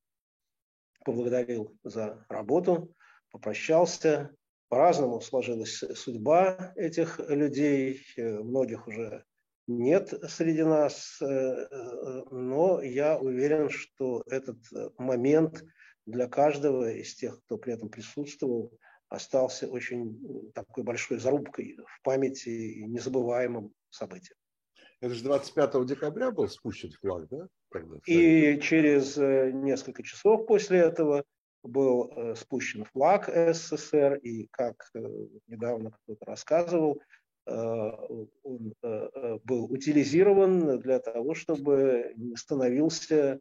[1.05, 2.93] поблагодарил за работу,
[3.31, 4.35] попрощался.
[4.67, 8.01] По-разному сложилась судьба этих людей.
[8.17, 9.23] Многих уже
[9.67, 14.57] нет среди нас, но я уверен, что этот
[14.97, 15.63] момент
[16.05, 22.49] для каждого из тех, кто при этом присутствовал, остался очень такой большой зарубкой в памяти
[22.49, 24.35] и незабываемым событием.
[25.01, 27.47] Это же 25 декабря был спущен флаг, да?
[27.71, 31.23] Тогда, и через э, несколько часов после этого
[31.63, 34.99] был э, спущен флаг СССР, и, как э,
[35.47, 37.01] недавно кто-то рассказывал,
[37.43, 43.39] он был утилизирован для того, чтобы не становился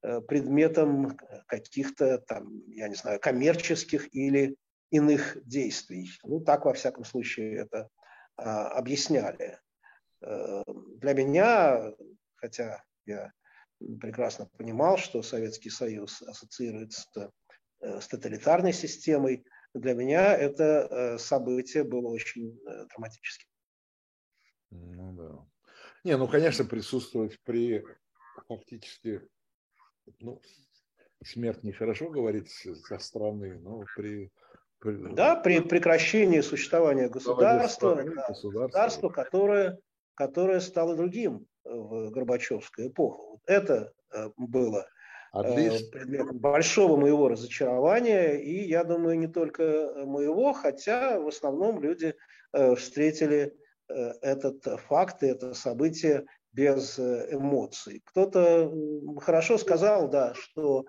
[0.00, 4.56] предметом каких-то там, я не знаю, коммерческих или
[4.90, 6.10] иных действий.
[6.24, 7.88] Ну, так, во всяком случае, это
[8.36, 9.58] а, объясняли.
[10.22, 11.92] Для меня,
[12.36, 13.32] хотя я
[14.00, 17.32] прекрасно понимал, что Советский Союз ассоциируется
[17.80, 19.44] э, с тоталитарной системой.
[19.74, 23.48] Для меня это э, событие было очень э, драматическим.
[24.70, 25.46] Ну да.
[26.04, 27.84] Не, ну, конечно, присутствовать при
[28.48, 29.22] фактически,
[30.20, 30.40] ну,
[31.24, 34.30] смерть нехорошо говорить со стороны, но при...
[34.78, 39.78] при да, при прекращении существования государства, да, государства, государства которое,
[40.22, 43.40] которое стало другим в Горбачевскую эпоху.
[43.46, 44.86] Это э, было
[45.34, 49.62] э, предметом большого моего разочарования, и я думаю, не только
[50.06, 52.14] моего, хотя в основном люди
[52.52, 53.52] э, встретили
[54.22, 58.00] этот факт и это событие без эмоций.
[58.06, 58.72] Кто-то
[59.20, 60.86] хорошо сказал, да, что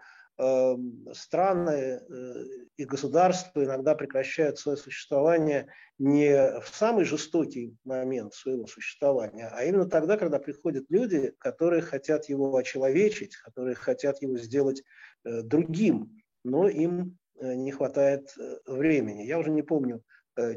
[1.13, 2.45] страны э,
[2.77, 5.67] и государства иногда прекращают свое существование
[5.99, 12.29] не в самый жестокий момент своего существования, а именно тогда, когда приходят люди, которые хотят
[12.29, 14.81] его очеловечить, которые хотят его сделать
[15.23, 19.23] э, другим, но им э, не хватает времени.
[19.23, 20.01] Я уже не помню,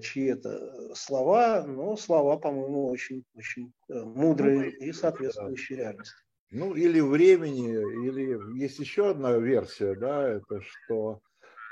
[0.00, 6.25] чьи это слова, но слова, по-моему, очень, очень мудрые и соответствующие реальности.
[6.50, 7.72] Ну, или времени,
[8.06, 11.20] или есть еще одна версия, да, это что,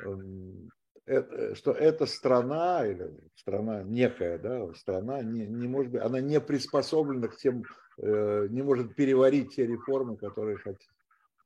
[0.05, 0.71] эм,
[1.07, 6.41] это, что эта страна, или страна некая, да, страна не, не может быть, она не
[6.41, 7.63] приспособлена к тем,
[7.99, 10.81] э, не может переварить те реформы, которые хотят.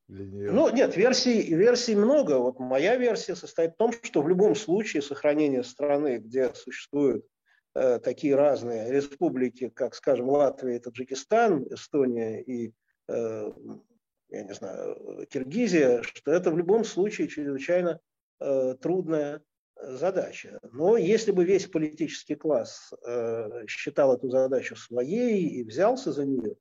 [0.08, 0.50] Нее.
[0.50, 2.38] Ну, нет, версий, версий много.
[2.38, 7.26] Вот моя версия состоит в том, что в любом случае сохранение страны, где существуют
[7.74, 12.72] э, такие разные республики, как, скажем, Латвия Таджикистан, Эстония и Э,
[13.08, 18.00] я не знаю, Киргизия, что это в любом случае чрезвычайно
[18.40, 19.42] э, трудная
[19.82, 20.58] задача.
[20.72, 26.56] Но если бы весь политический класс э, считал эту задачу своей и взялся за нее,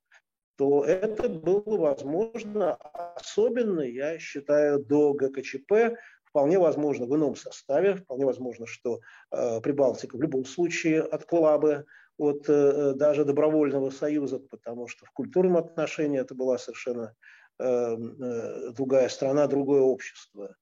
[0.55, 8.25] то это было возможно, особенно, я считаю, до ГКЧП, вполне возможно в ином составе, вполне
[8.25, 8.99] возможно, что
[9.31, 11.85] э, Прибалтика в любом случае отклала бы
[12.17, 17.15] от э, даже добровольного союза, потому что в культурном отношении это была совершенно
[17.59, 20.55] эм, э, другая страна, другое общество.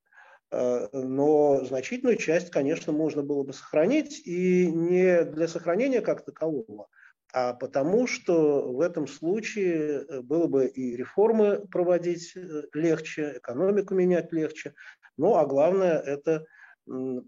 [0.52, 6.88] Э, но значительную часть, конечно, можно было бы сохранить, и не для сохранения как такового,
[7.34, 12.34] а потому что в этом случае было бы и реформы проводить
[12.74, 14.74] легче, экономику менять легче,
[15.18, 16.46] ну а главное это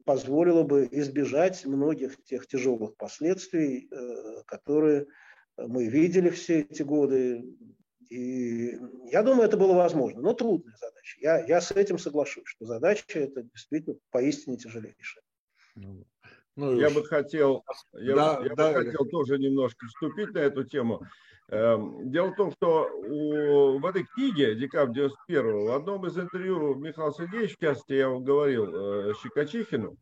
[0.05, 5.07] позволило бы избежать многих тех тяжелых последствий, э, которые
[5.57, 7.43] мы видели все эти годы.
[8.09, 8.77] И
[9.11, 11.17] я думаю, это было возможно, но трудная задача.
[11.19, 15.23] Я, я с этим соглашусь, что задача это действительно поистине тяжелейшая.
[15.75, 16.05] Ну,
[16.55, 20.63] ну я бы хотел, я, да, я да, бы хотел тоже немножко вступить на эту
[20.63, 21.01] тему.
[21.49, 26.75] Эм, дело в том, что у, в этой книге «Декабрь 91 в одном из интервью
[26.75, 29.95] Михаил Сергеевич, в частности, я вам говорил, э, Щекочихину,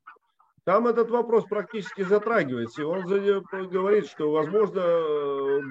[0.64, 2.82] там этот вопрос практически затрагивается.
[2.82, 4.82] И он говорит, что, возможно,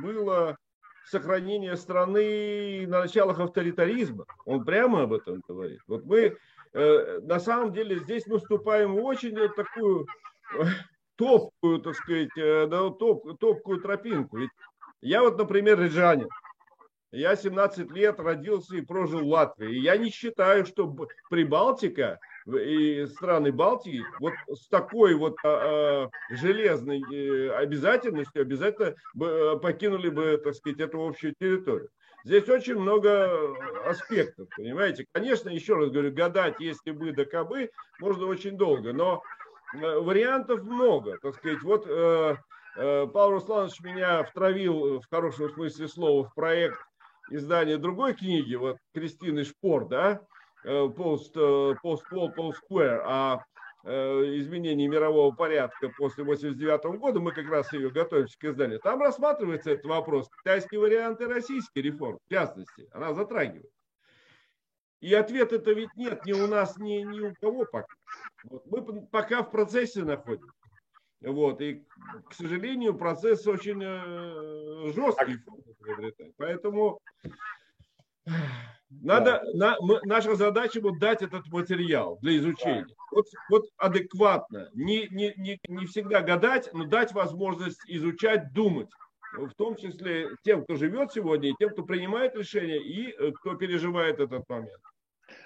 [0.00, 0.56] было
[1.06, 4.26] сохранение страны на началах авторитаризма.
[4.44, 5.80] Он прямо об этом говорит.
[5.88, 6.36] Вот мы
[6.72, 10.06] э, на самом деле здесь наступаем в очень такую
[10.56, 10.64] э,
[11.16, 14.38] топкую, так сказать, топ, топкую тропинку.
[14.38, 14.50] Ведь
[15.04, 16.28] я вот, например, рижанин.
[17.12, 19.76] Я 17 лет родился и прожил в Латвии.
[19.76, 20.92] И я не считаю, что
[21.30, 29.58] Прибалтика и страны Балтии вот с такой вот а, а, железной э, обязательностью обязательно бы,
[29.62, 31.88] покинули бы, так сказать, эту общую территорию.
[32.24, 33.54] Здесь очень много
[33.86, 35.06] аспектов, понимаете.
[35.12, 39.22] Конечно, еще раз говорю, гадать, если бы да кабы, можно очень долго, но
[39.74, 41.18] э, вариантов много.
[41.22, 42.36] Так сказать, вот э, э,
[42.74, 46.78] Павел Русланович меня втравил в хорошем смысле слова в проект
[47.30, 50.20] издания другой книги, вот Кристины Шпор, да,
[50.64, 53.44] Post, Post Wall, Square, о
[53.84, 59.70] изменении мирового порядка после 89 года, мы как раз ее готовимся к изданию, там рассматривается
[59.70, 63.70] этот вопрос, китайские варианты российской реформы, в частности, она затрагивает.
[65.00, 67.94] И ответ это ведь нет ни у нас, ни, ни у кого пока.
[68.44, 70.50] Вот мы пока в процессе находимся.
[71.26, 71.84] Вот, и,
[72.28, 75.38] к сожалению, процесс очень э, жесткий.
[76.36, 77.00] Поэтому
[78.90, 82.86] надо, на, мы, наша задача вот дать этот материал для изучения.
[83.10, 84.68] Вот, вот адекватно.
[84.74, 88.90] Не, не, не, не всегда гадать, но дать возможность изучать, думать.
[89.36, 93.54] В том числе тем, кто живет сегодня, и тем, кто принимает решения, и э, кто
[93.54, 94.80] переживает этот момент.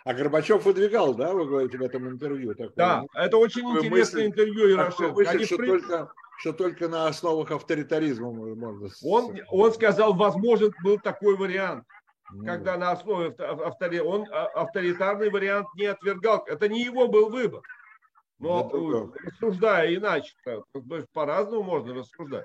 [0.05, 2.55] А Горбачев выдвигал, да, вы говорите в этом интервью?
[2.55, 5.13] Такое, да, это очень интересное мысль, интервью, Ярошенко.
[5.13, 5.67] Мысль, что, при...
[5.67, 8.89] только, что только на основах авторитаризма можно...
[9.05, 11.85] Он, он сказал, возможен был такой вариант.
[12.31, 12.45] Ну.
[12.45, 14.01] Когда на основе автори...
[14.01, 16.45] он а, авторитарный вариант не отвергал.
[16.47, 17.63] Это не его был выбор.
[18.39, 20.33] Но ну, рассуждая иначе,
[21.13, 22.45] по-разному можно рассуждать.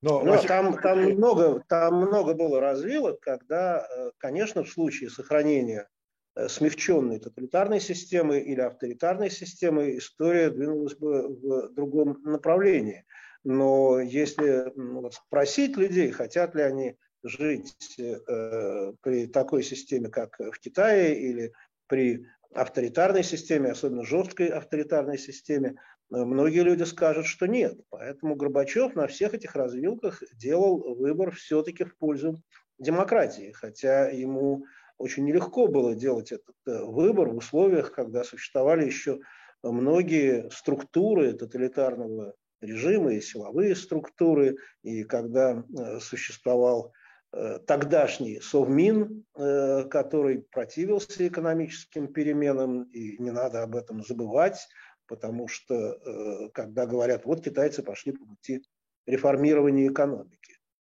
[0.00, 5.80] Но, Но там, там, много, там много было развилок, когда, э, конечно, в случае сохранения
[5.80, 5.97] э,
[6.46, 13.04] смягченной тоталитарной системы или авторитарной системы история двинулась бы в другом направлении.
[13.44, 14.72] Но если
[15.10, 21.52] спросить людей, хотят ли они жить э, при такой системе, как в Китае, или
[21.86, 27.78] при авторитарной системе, особенно жесткой авторитарной системе, э, многие люди скажут, что нет.
[27.90, 32.40] Поэтому Горбачев на всех этих развилках делал выбор все-таки в пользу
[32.78, 34.64] демократии, хотя ему
[34.98, 39.20] очень нелегко было делать этот э, выбор в условиях, когда существовали еще
[39.62, 46.92] многие структуры тоталитарного режима и силовые структуры, и когда э, существовал
[47.30, 54.66] Э, тогдашний Совмин, который противился экономическим переменам, и не надо об этом забывать,
[55.06, 58.62] потому что когда говорят, вот китайцы пошли по пути
[59.06, 60.37] реформирования экономики,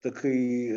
[0.04, 0.72] так и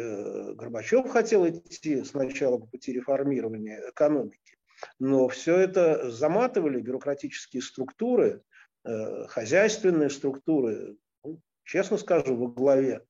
[0.55, 4.57] Горбачев хотел идти сначала по пути реформирования экономики,
[4.97, 8.41] но все это заматывали бюрократические структуры,
[8.83, 13.03] хозяйственные структуры, ну, честно скажу, во главе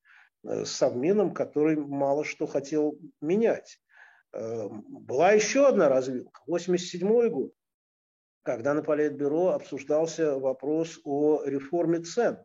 [0.47, 3.79] Э, с Совмином, который мало что хотел менять.
[4.33, 7.53] Э, была еще одна развилка, 87 год,
[8.43, 12.37] когда на Политбюро обсуждался вопрос о реформе цен.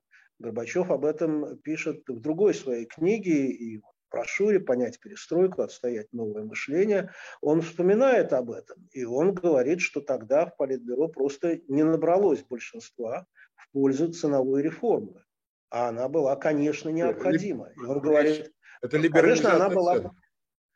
[0.43, 6.45] Горбачев об этом пишет в другой своей книге и в брошюре «Понять перестройку, отстоять новое
[6.45, 7.11] мышление».
[7.40, 13.26] Он вспоминает об этом, и он говорит, что тогда в Политбюро просто не набралось большинства
[13.55, 15.24] в пользу ценовой реформы
[15.72, 17.70] а она была, конечно, необходима.
[17.70, 20.12] И он говорит, это конечно, она была,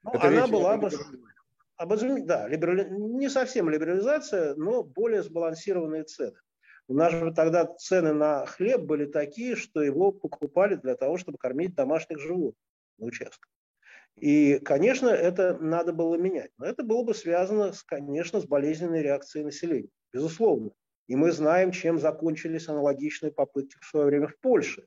[0.03, 0.89] ну, это она была бы,
[1.77, 2.25] обозум...
[2.25, 2.89] да, либерали...
[2.89, 6.39] не совсем либерализация, но более сбалансированные цены.
[6.89, 11.39] У нас же тогда цены на хлеб были такие, что его покупали для того, чтобы
[11.39, 12.63] кормить домашних животных
[12.99, 13.51] на участках.
[14.17, 16.51] И, конечно, это надо было менять.
[16.59, 19.91] Но это было бы связано, с, конечно, с болезненной реакцией населения.
[20.13, 20.71] Безусловно.
[21.07, 24.87] И мы знаем, чем закончились аналогичные попытки в свое время в Польше,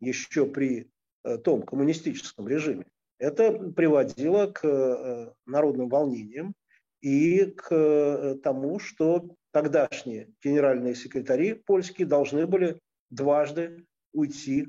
[0.00, 0.90] еще при
[1.24, 2.86] э, том коммунистическом режиме.
[3.18, 6.54] Это приводило к э, народным волнениям
[7.00, 12.78] и к э, тому, что тогдашние генеральные секретари польские должны были
[13.10, 14.68] дважды уйти.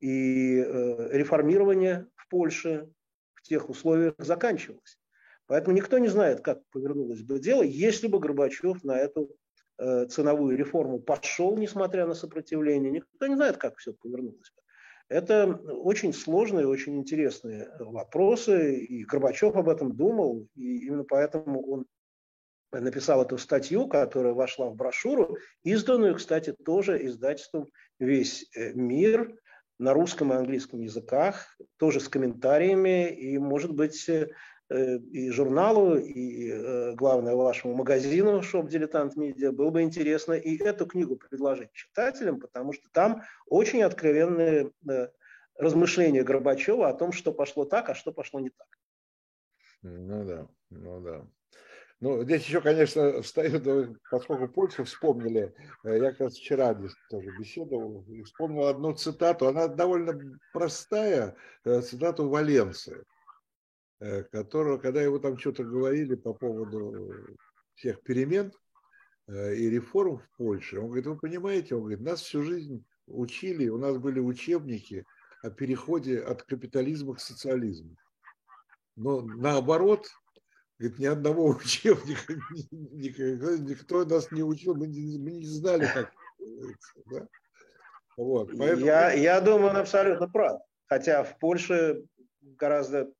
[0.00, 0.56] И
[1.10, 2.88] реформирование в Польше
[3.34, 4.98] в тех условиях заканчивалось.
[5.46, 9.34] Поэтому никто не знает, как повернулось бы дело, если бы Горбачев на эту
[9.80, 12.90] Э, ценовую реформу пошел, несмотря на сопротивление.
[12.90, 14.52] Никто не знает, как все повернулось.
[15.08, 21.86] Это очень сложные, очень интересные вопросы, и Горбачев об этом думал, и именно поэтому он
[22.72, 29.34] написал эту статью, которая вошла в брошюру, изданную, кстати, тоже издательством «Весь э, мир»
[29.78, 34.28] на русском и английском языках, тоже с комментариями, и, может быть, э,
[34.70, 40.86] Э, и журналу, и, главное, вашему магазину Shop Дилетант Медиа, было бы интересно и эту
[40.86, 44.70] книгу предложить читателям, потому что там очень откровенные
[45.54, 48.66] размышления Горбачева о том, что пошло так, а что пошло не так.
[49.82, 51.26] Ну да, ну да.
[52.00, 53.66] Ну, здесь еще, конечно, встает,
[54.10, 59.66] поскольку Польшу вспомнили, э, я как раз вчера здесь тоже беседовал, вспомнил одну цитату, она
[59.66, 63.04] довольно простая, э, цитату Валенции,
[64.00, 67.36] э, которого, когда его там что-то говорили по поводу
[67.74, 68.52] всех перемен
[69.28, 73.76] и реформ в Польше, он говорит, вы понимаете, он говорит, нас всю жизнь учили, у
[73.76, 75.04] нас были учебники
[75.42, 77.94] о переходе от капитализма к социализму.
[78.96, 80.08] Но наоборот,
[80.78, 82.34] Говорит, ни одного учебника
[82.70, 86.12] никто, нас не учил, мы не, мы не знали, как
[87.06, 87.26] да?
[88.16, 88.86] вот, поэтому...
[88.86, 90.60] я, я думаю, он абсолютно прав.
[90.86, 92.04] Хотя в Польше
[92.40, 93.10] гораздо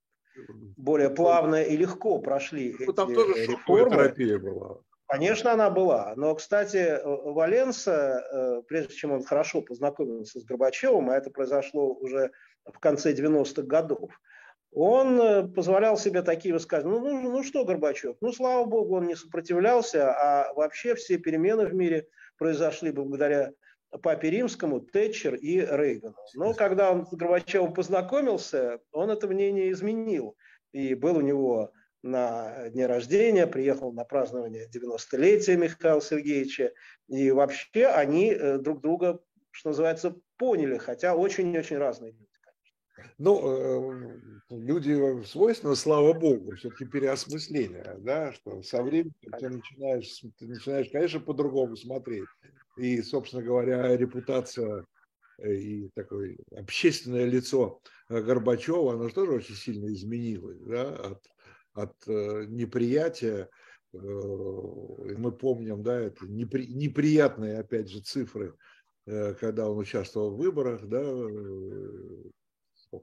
[0.76, 3.90] более плавно и легко прошли ну, там тоже реформы.
[3.90, 4.78] терапия была.
[5.06, 6.12] Конечно, она была.
[6.16, 12.30] Но, кстати, Валенса, э, прежде чем он хорошо познакомился с Горбачевым, а это произошло уже
[12.64, 14.11] в конце 90-х годов,
[14.72, 17.00] он э, позволял себе такие высказывания.
[17.00, 21.66] Ну, ну, ну что, Горбачев, ну, слава богу, он не сопротивлялся, а вообще все перемены
[21.66, 22.06] в мире
[22.36, 23.52] произошли благодаря
[24.02, 26.16] папе Римскому, Тэтчер и Рейгану.
[26.34, 30.36] Но когда он с Горбачевым познакомился, он это мнение изменил.
[30.72, 36.72] И был у него на дне рождения, приехал на празднование 90-летия Михаила Сергеевича.
[37.08, 42.27] И вообще они э, друг друга, что называется, поняли, хотя очень-очень разные люди.
[43.18, 44.20] Ну, э,
[44.51, 51.20] люди свойственно, слава богу, все-таки переосмысление, да, что со временем ты начинаешь, ты начинаешь, конечно,
[51.20, 52.28] по-другому смотреть.
[52.76, 54.84] И, собственно говоря, репутация
[55.38, 61.22] э, и такое общественное лицо Горбачева, оно тоже очень сильно изменилось, да, от,
[61.74, 63.49] от э, неприятия,
[63.92, 68.55] мы помним, да, это непри, неприятные, опять же, цифры,
[69.07, 71.01] когда он участвовал в выборах, да,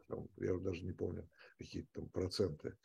[0.07, 1.27] там, я даже не помню,
[1.57, 2.75] какие там проценты.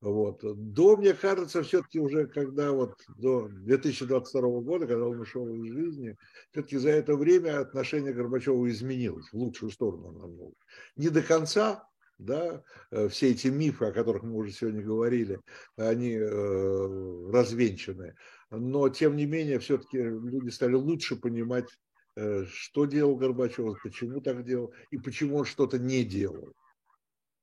[0.00, 0.40] Вот.
[0.42, 6.16] До, мне кажется, все-таки уже когда вот до 2022 года, когда он ушел из жизни,
[6.50, 10.54] все-таки за это время отношение Горбачева изменилось в лучшую сторону намного.
[10.96, 11.88] Не до конца,
[12.18, 15.40] да, э, все эти мифы, о которых мы уже сегодня говорили,
[15.76, 18.14] они э, развенчаны.
[18.50, 21.68] Но, тем не менее, все-таки люди стали лучше понимать
[22.16, 26.52] что делал Горбачев, почему так делал и почему он что-то не делал.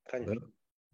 [0.05, 0.36] Конечно.
[0.36, 0.47] Да?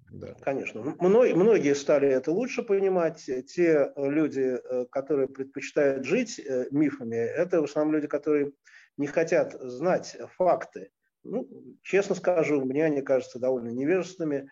[0.10, 0.34] Да.
[0.42, 0.96] Конечно.
[1.00, 3.30] Многие стали это лучше понимать.
[3.48, 8.54] Те люди, э, которые предпочитают жить э, мифами, это в основном люди, которые
[8.96, 10.92] не хотят знать факты.
[11.24, 11.50] Ну,
[11.84, 14.50] честно скажу, мне они кажутся довольно невежественными.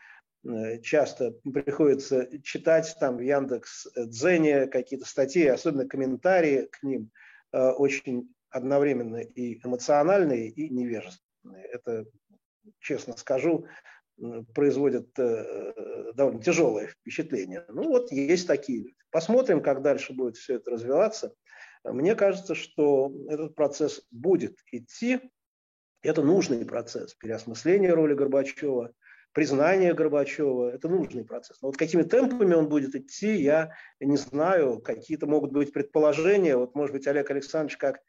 [0.84, 7.10] Часто приходится читать там в Яндекс Дзене какие-то статьи, особенно комментарии к ним,
[7.52, 11.66] очень одновременно и эмоциональные, и невежественные.
[11.66, 12.06] Это,
[12.80, 13.66] честно скажу,
[14.54, 17.66] производит э, довольно тяжелое впечатление.
[17.68, 18.96] Ну вот есть такие люди.
[19.12, 21.34] Посмотрим, как дальше будет все это развиваться.
[21.84, 25.20] Мне кажется, что этот процесс будет идти.
[26.02, 28.94] Это нужный процесс переосмысления роли Горбачева,
[29.34, 30.70] признания Горбачева.
[30.70, 31.62] Это нужный процесс.
[31.62, 34.80] Но вот какими темпами он будет идти, я не знаю.
[34.80, 36.56] Какие-то могут быть предположения.
[36.56, 38.00] Вот, может быть, Олег Александрович, как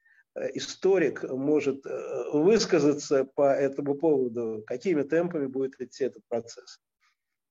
[0.54, 6.78] историк может э, высказаться по этому поводу, какими темпами будет идти этот процесс?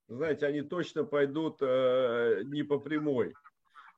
[0.08, 3.34] Знаете, они точно пойдут э, не по прямой.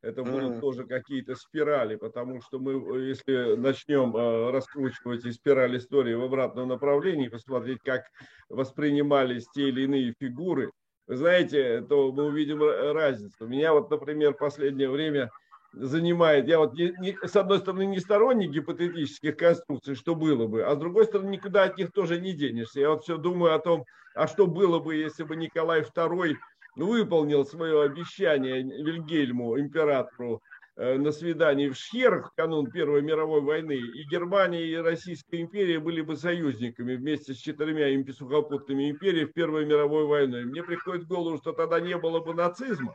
[0.01, 0.59] Это будут mm.
[0.61, 6.69] тоже какие-то спирали, потому что мы, если начнем э, раскручивать и спираль истории в обратном
[6.69, 8.03] направлении, посмотреть, как
[8.47, 10.71] воспринимались те или иные фигуры,
[11.07, 13.47] вы знаете, то мы увидим разницу.
[13.47, 15.31] Меня вот, например, в последнее время
[15.73, 16.47] занимает.
[16.47, 20.75] Я вот не, не, с одной стороны не сторонник гипотетических конструкций, что было бы, а
[20.75, 22.79] с другой стороны никуда от них тоже не денешься.
[22.79, 26.35] Я вот все думаю о том, а что было бы, если бы Николай II
[26.75, 30.41] выполнил свое обещание Вильгельму, императору,
[30.75, 35.79] э, на свидании в Шхерах в канун Первой мировой войны, и Германия и Российская империя
[35.79, 40.45] были бы союзниками вместе с четырьмя сухопутными империями в Первой мировой войне.
[40.45, 42.93] Мне приходит в голову, что тогда не было бы нацизма,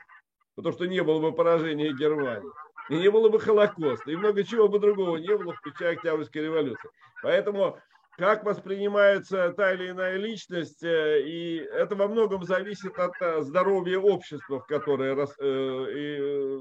[0.55, 2.49] потому что не было бы поражения Германии,
[2.89, 6.91] и не было бы Холокоста, и много чего бы другого не было, включая Октябрьскую революцию.
[7.23, 7.79] Поэтому
[8.19, 13.99] как воспринимается та или иная личность, э, и это во многом зависит от э, здоровья
[13.99, 16.61] общества, в которое, э, и,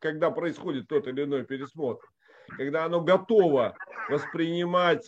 [0.00, 2.04] когда происходит тот или иной пересмотр.
[2.56, 3.74] Когда оно готово
[4.10, 5.06] воспринимать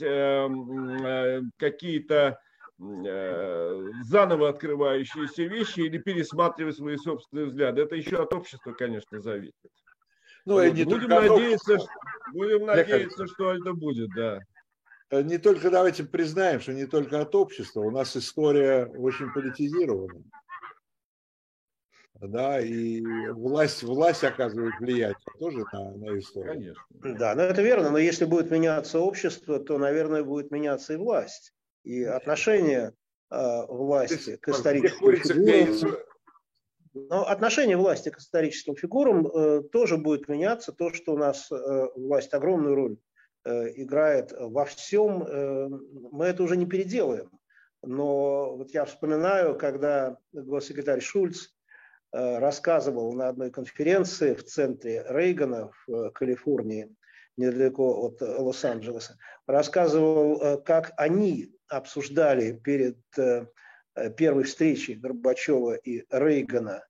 [1.59, 2.41] какие-то
[2.78, 7.82] заново открывающиеся вещи или пересматривать свои собственные взгляды.
[7.82, 9.55] Это еще от общества, конечно, зависит.
[10.47, 10.74] Ну, вот.
[10.74, 11.88] не будем надеяться, что,
[12.32, 14.38] будем надеяться, что это будет, да.
[15.11, 20.22] Э, не только давайте признаем, что не только от общества, у нас история очень политизирована.
[22.20, 26.53] да, и власть, власть оказывает влияние тоже на, на историю.
[26.53, 26.82] Конечно.
[27.18, 31.53] Да, но это верно, но если будет меняться общество, то, наверное, будет меняться и власть.
[31.82, 32.92] И отношение
[33.32, 35.97] э, власти к историческим фигурам.
[37.11, 40.72] Но отношение власти к историческим фигурам э, тоже будет меняться.
[40.72, 42.97] То, что у нас э, власть огромную роль
[43.44, 45.68] э, играет во всем, э,
[46.12, 47.30] мы это уже не переделаем.
[47.82, 51.49] Но вот я вспоминаю, когда госсекретарь Шульц
[52.16, 56.94] Э, рассказывал на одной конференции в центре Рейгана в э, Калифорнии,
[57.36, 62.97] недалеко от Лос-Анджелеса, рассказывал, э, как они обсуждали перед
[64.16, 66.84] первой встречей Горбачева и Рейгана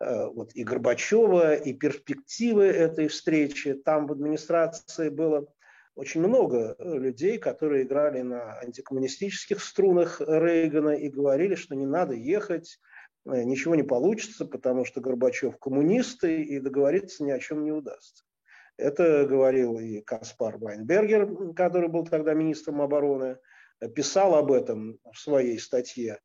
[0.00, 3.74] вот и Горбачева, и перспективы этой встречи.
[3.74, 5.46] Там в администрации было
[5.94, 12.78] очень много людей, которые играли на антикоммунистических струнах Рейгана и говорили, что не надо ехать,
[13.26, 18.24] Э, ничего не получится, потому что Горбачев коммунисты, и договориться ни о чем не удастся.
[18.76, 23.38] Это говорил и Каспар Вайнбергер, который был тогда министром обороны,
[23.94, 26.18] писал об этом в своей статье.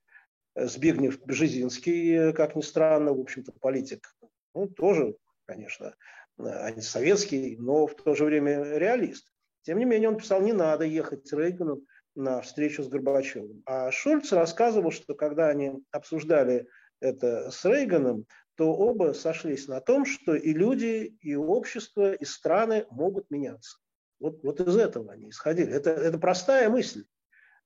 [0.56, 4.16] Збигнев Бжезинский, как ни странно, в общем-то, политик,
[4.54, 5.96] ну, тоже, конечно,
[6.38, 9.32] антисоветский, но в то же время реалист.
[9.64, 11.84] Тем не менее, он писал, не надо ехать Рейгану
[12.16, 13.62] на встречу с Горбачевым.
[13.66, 16.68] А Шульц рассказывал, что когда они обсуждали
[17.00, 18.26] это с Рейганом,
[18.56, 23.78] то оба сошлись на том, что и люди, и общество, и страны могут меняться.
[24.20, 25.72] Вот, вот из этого они исходили.
[25.72, 27.06] Это, это простая мысль.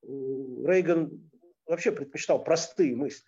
[0.04, 1.32] Рейган
[1.66, 3.28] вообще предпочитал простые мысли.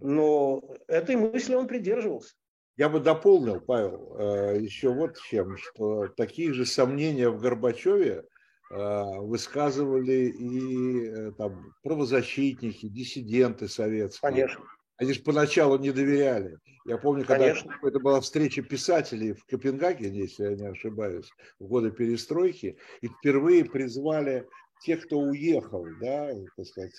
[0.00, 2.34] Но этой мысли он придерживался.
[2.76, 8.24] Я бы дополнил, Павел, э, еще вот чем, что такие же сомнения в Горбачеве
[8.70, 14.30] э, высказывали и э, там, правозащитники, диссиденты советские.
[14.30, 14.64] Конечно.
[14.96, 16.58] Они же поначалу не доверяли.
[16.86, 21.90] Я помню, когда это была встреча писателей в Копенгагене, если я не ошибаюсь, в годы
[21.90, 24.46] перестройки, и впервые призвали
[24.84, 26.92] тех, кто уехал, да, так сказать,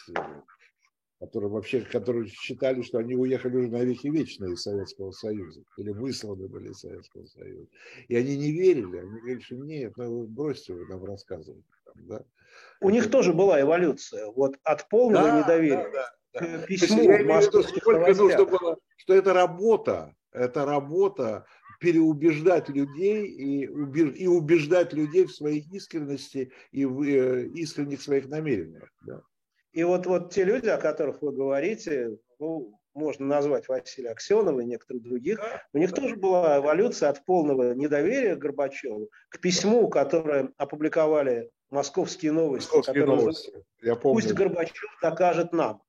[1.19, 5.91] которые вообще, которые считали, что они уехали уже на веки вечные из Советского Союза, или
[5.91, 7.67] высланы были из Советского Союза.
[8.07, 11.65] И они не верили, они говорили, что нет, ну, бросьте вы нам рассказывать.
[11.95, 12.23] Да.
[12.81, 12.93] У Это...
[12.93, 15.91] них тоже была эволюция, вот от полного да, недоверия.
[15.91, 16.57] Да, да да.
[16.65, 21.45] письму я имею в виду, сколько нужно было, что это работа, это работа
[21.81, 28.87] переубеждать людей и, и убеждать людей в своей искренности и в э, искренних своих намерениях.
[29.05, 29.21] Да.
[29.73, 34.65] И вот, вот те люди, о которых вы говорите, ну, можно назвать Василия Аксенова и
[34.65, 35.39] некоторых других,
[35.73, 42.31] у них тоже была эволюция от полного недоверия к Горбачеву к письму, которое опубликовали московские
[42.31, 42.75] новости.
[42.75, 43.51] Московские новости.
[43.81, 44.21] Я помню.
[44.21, 45.81] Пусть Горбачев докажет нам.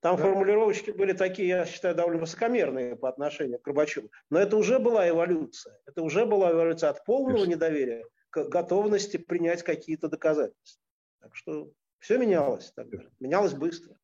[0.00, 0.22] Там да.
[0.22, 4.10] формулировочки были такие, я считаю, довольно высокомерные по отношению к Горбачеву.
[4.30, 5.78] Но это уже была эволюция.
[5.86, 7.50] Это уже была эволюция от полного Конечно.
[7.50, 10.82] недоверия к готовности принять какие-то доказательства.
[11.20, 13.02] Так что все менялось тогда.
[13.18, 13.96] Менялось быстро.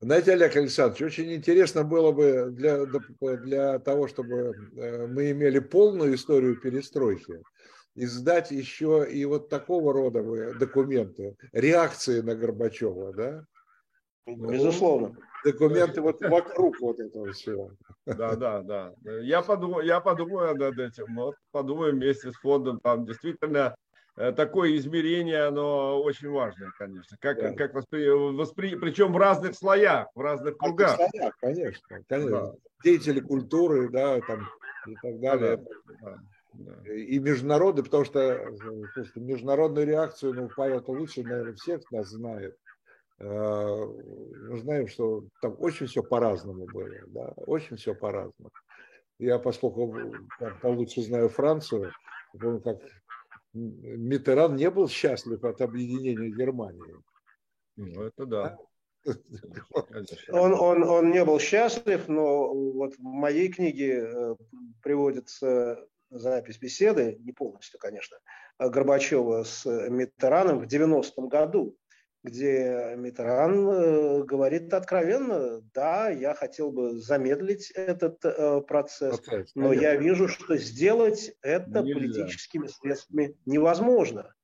[0.00, 6.14] Знаете, Олег Александрович, очень интересно было бы для, для того, чтобы э, мы имели полную
[6.14, 7.42] историю перестройки,
[7.94, 13.46] издать еще и вот такого рода документы, реакции на Горбачева, да?
[14.26, 15.16] Безусловно
[15.46, 17.70] документы вот вокруг вот этого всего.
[18.04, 18.92] Да, да, да.
[19.20, 21.14] Я подумаю, я подумаю над этим.
[21.14, 22.80] Вот подумаю вместе с фондом.
[22.80, 23.76] Там действительно
[24.16, 27.16] э, такое измерение, оно очень важное, конечно.
[27.20, 27.52] Как, да.
[27.52, 28.08] как воспри...
[28.08, 28.74] Воспри...
[28.76, 30.98] Причем в разных слоях, в разных кругах.
[30.98, 32.30] В слоях, конечно, конечно.
[32.30, 32.52] Да.
[32.84, 34.48] Деятели культуры, да, там
[34.86, 35.56] и так далее.
[36.00, 36.18] Да,
[36.54, 36.92] да.
[36.92, 38.50] И международные, потому что
[38.94, 42.56] слушайте, международную реакцию, ну, Павел-то лучше, наверное, всех нас знает.
[43.18, 48.50] Э, мы знаем, что там очень все по-разному было, да, очень все по-разному.
[49.18, 49.94] Я, поскольку
[50.38, 51.92] там, получше знаю Францию,
[52.38, 52.78] помню, как
[53.54, 56.96] Митеран не был счастлив от объединения Германии.
[57.76, 58.58] Ну, это да.
[60.28, 64.36] Он, он, он не был счастлив, но вот в моей книге э,
[64.82, 68.18] приводится запись беседы, не полностью, конечно,
[68.58, 71.76] Горбачева с Митераном в 90-м году
[72.26, 79.72] где Митран э, говорит откровенно, да, я хотел бы замедлить этот э, процесс, процесс но
[79.72, 81.94] я вижу, что сделать это Нельзя.
[81.94, 84.34] политическими средствами невозможно.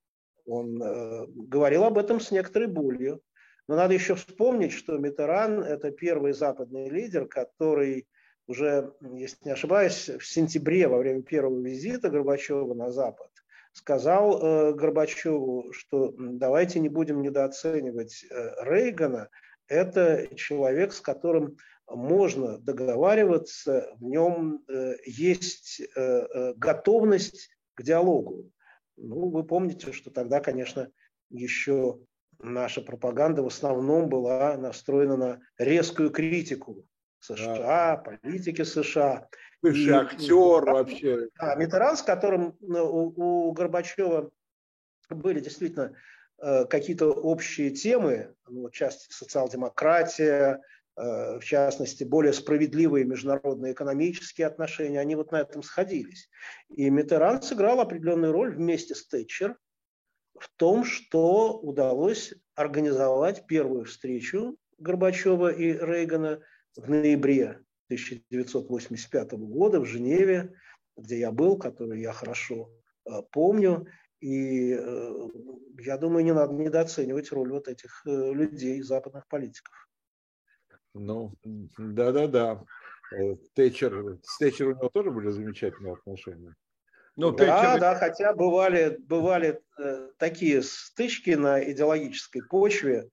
[0.46, 3.20] Он э, говорил об этом с некоторой болью.
[3.66, 8.06] Но надо еще вспомнить, что Митеран– это первый западный лидер, который
[8.46, 13.31] уже, если не ошибаюсь, в сентябре во время первого визита Горбачева на Запад
[13.72, 19.28] сказал э, Горбачеву, что давайте не будем недооценивать э, Рейгана.
[19.68, 21.56] Это человек, с которым
[21.88, 28.50] можно договариваться, в нем э, есть э, э, готовность к диалогу.
[28.96, 30.90] Ну, вы помните, что тогда, конечно,
[31.30, 31.98] еще
[32.38, 36.86] наша пропаганда в основном была настроена на резкую критику
[37.20, 39.28] США, политики США.
[39.62, 41.28] Бывший и, актер вообще.
[41.38, 44.30] А Митеран, с которым ну, у, у Горбачева
[45.08, 45.96] были действительно
[46.42, 50.60] э, какие-то общие темы, ну, в частности, социал-демократия,
[50.96, 56.28] э, в частности, более справедливые международные экономические отношения, они вот на этом сходились.
[56.74, 59.56] И Митеран сыграл определенную роль вместе с Тэтчер
[60.38, 66.40] в том, что удалось организовать первую встречу Горбачева и Рейгана
[66.74, 67.60] в ноябре
[67.94, 70.54] 1985 года в Женеве,
[70.96, 72.70] где я был, который я хорошо
[73.06, 73.86] э, помню.
[74.20, 75.28] И э,
[75.80, 79.74] я думаю, не надо недооценивать роль вот этих э, людей, западных политиков.
[80.94, 82.64] Ну, да-да-да.
[83.54, 86.54] Тэтчер, с Тэтчер у него тоже были замечательные отношения.
[87.16, 87.80] Ну, да, Тэтчер...
[87.80, 89.60] да, хотя бывали, бывали
[90.18, 93.10] такие стычки на идеологической почве,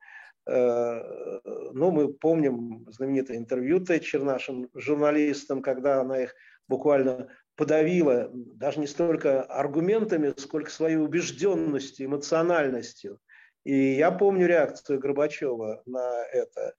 [0.49, 6.33] ну, мы помним знаменитое интервью Тэтчер нашим журналистам, когда она их
[6.67, 13.19] буквально подавила даже не столько аргументами, сколько своей убежденностью, эмоциональностью.
[13.65, 16.73] И я помню реакцию Горбачева на это.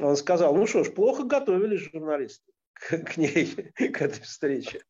[0.00, 3.54] Он сказал, ну что ж, плохо готовились журналисты к, ней,
[3.92, 4.82] к этой встрече.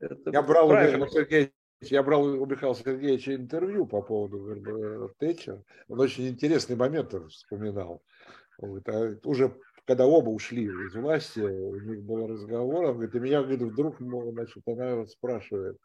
[0.00, 1.04] Это я брал правильно.
[1.04, 1.50] у Сергея
[1.80, 5.62] я брал у Михаила Сергеевича интервью по поводу Тэтчера.
[5.88, 8.02] Он очень интересный момент вспоминал.
[8.60, 8.66] А
[9.24, 9.54] уже
[9.86, 13.96] когда оба ушли из власти, у них был разговор, он говорит, и меня говорит, вдруг
[13.98, 15.78] значит, она спрашивает,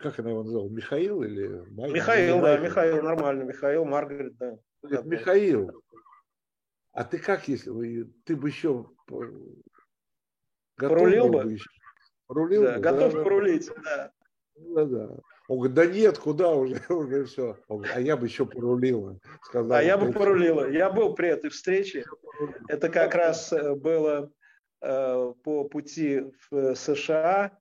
[0.00, 1.94] как она его называла, Михаил или Маргарет?
[1.94, 4.58] Михаил, да, Михаил, нормально, Михаил, Маргарет, да.
[4.82, 5.82] Говорит, Михаил,
[6.92, 8.88] а ты как, если ты бы еще
[10.76, 11.42] готов Порулил бы?
[11.42, 11.70] бы еще?
[12.26, 14.12] Порулил да, бы, готов да, порулить, да.
[14.68, 15.08] Да, да.
[15.48, 17.56] Он говорит, да нет, куда уже, уже все.
[17.68, 19.18] Он говорит, а я бы еще порулила.
[19.42, 20.70] Сказал, а я бы порулила.
[20.70, 22.04] Я был при этой встрече.
[22.68, 24.32] Это как раз э, было
[24.80, 27.58] э, по пути в э, США.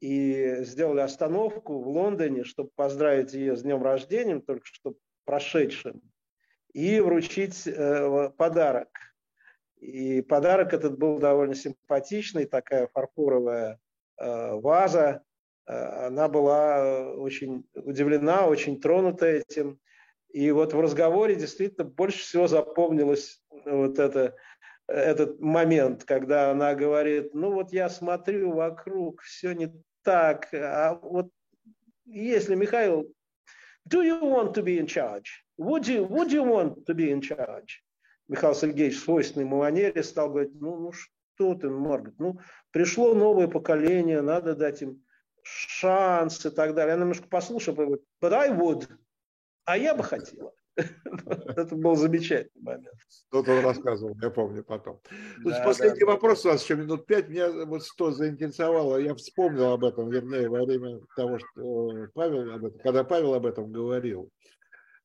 [0.00, 4.94] И сделали остановку в Лондоне, чтобы поздравить ее с днем рождения, только что
[5.26, 6.00] прошедшим,
[6.72, 8.88] и вручить э, подарок.
[9.76, 13.78] И подарок этот был довольно симпатичный, такая фарфоровая
[14.18, 15.22] э, ваза
[15.70, 19.78] она была э, очень удивлена, очень тронута этим.
[20.32, 24.36] И вот в разговоре действительно больше всего запомнилось вот это,
[24.86, 31.30] этот момент, когда она говорит, ну вот я смотрю вокруг, все не так, а вот
[32.04, 33.12] если Михаил,
[33.88, 35.44] do you want to be in charge?
[35.58, 37.82] Would you, would you want to be in charge?
[38.28, 42.38] Михаил Сергеевич в свойственной манере стал говорить, ну, ну что ты, Маргарет, ну
[42.70, 45.02] пришло новое поколение, надо дать им
[45.42, 46.94] шанс и так далее.
[46.94, 48.88] Я немножко послушал, говорю, but I would.
[49.64, 50.52] А я бы хотела.
[50.76, 52.96] Это был замечательный момент.
[53.28, 55.00] Что-то он рассказывал, я помню потом.
[55.44, 57.28] Да, последний да, вопрос у нас еще минут пять.
[57.28, 62.64] Меня вот что заинтересовало, я вспомнил об этом, вернее, во время того, что Павел об
[62.64, 64.30] этом, когда Павел об этом говорил.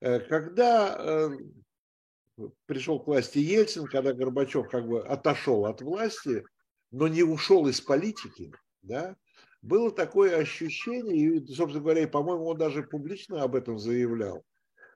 [0.01, 1.29] Э, когда э,
[2.65, 6.43] пришел к власти Ельцин, когда Горбачев как бы отошел от власти,
[6.91, 9.15] но не ушел из политики, да,
[9.65, 14.45] было такое ощущение, и, собственно говоря, и, по-моему, он даже публично об этом заявлял,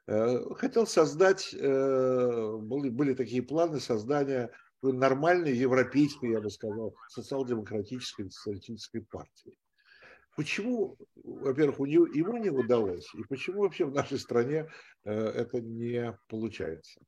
[0.06, 4.52] э, хотел создать, э, были, такие планы создания
[4.82, 9.58] нормальной европейской, я бы сказал, социал-демократической, социалистической партии.
[10.36, 14.68] Почему, во-первых, у него, ему не удалось, и почему вообще в нашей стране
[15.04, 17.02] э, это не получается?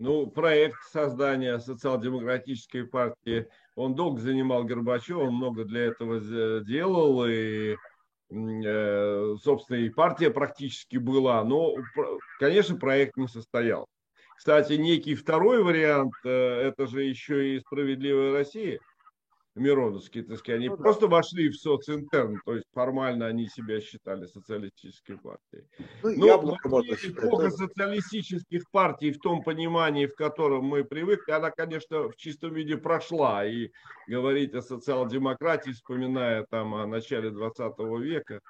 [0.00, 3.48] Ну, проект создания социал-демократической партии,
[3.78, 6.20] он долго занимал Горбачева, он много для этого
[6.64, 7.76] делал, и,
[8.30, 11.74] э, собственно, и партия практически была, но,
[12.40, 13.86] конечно, проект не состоял.
[14.36, 18.80] Кстати, некий второй вариант, э, это же еще и «Справедливая Россия»,
[19.58, 21.16] Мироновские, так сказать, они ну, просто да.
[21.16, 25.64] вошли в социнтерн, то есть формально они себя считали социалистической партией.
[26.02, 32.16] Ну, Но эпоха социалистических партий в том понимании, в котором мы привыкли, она, конечно, в
[32.16, 33.46] чистом виде прошла.
[33.46, 33.70] И
[34.06, 38.40] говорить о социал-демократии, вспоминая там о начале 20 века,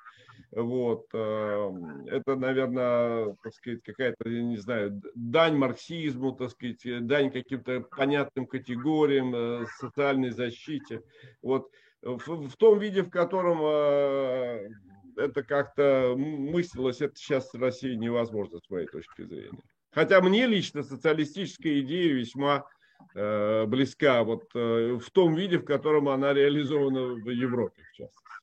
[0.53, 1.07] вот.
[1.13, 7.81] Эм, это, наверное, так сказать, какая-то, я не знаю, дань марксизму, так сказать, дань каким-то
[7.81, 11.03] понятным категориям, э, социальной защите.
[11.43, 11.71] Вот.
[12.03, 14.69] В, в том виде, в котором э,
[15.17, 19.63] это как-то мыслилось, это сейчас в России невозможно, с моей точки зрения.
[19.91, 22.67] Хотя мне лично социалистическая идея весьма
[23.15, 28.38] э, близка вот э, в том виде, в котором она реализована в Европе, в частности.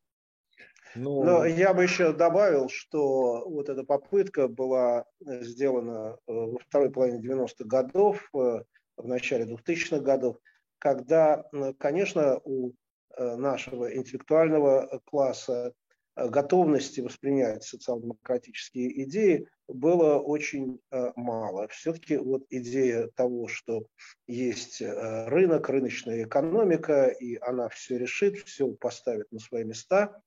[0.96, 7.20] Ну, Но я бы еще добавил, что вот эта попытка была сделана во второй половине
[7.28, 8.64] 90-х годов, в
[8.98, 10.38] начале 2000-х годов,
[10.80, 11.44] когда,
[11.78, 12.72] конечно, у
[13.18, 15.74] нашего интеллектуального класса
[16.16, 21.68] Э, готовности воспринять социал-демократические идеи было очень э, мало.
[21.68, 23.86] Все-таки вот идея того, что
[24.28, 30.22] есть э, рынок, рыночная экономика, и она все решит, все поставит на свои места,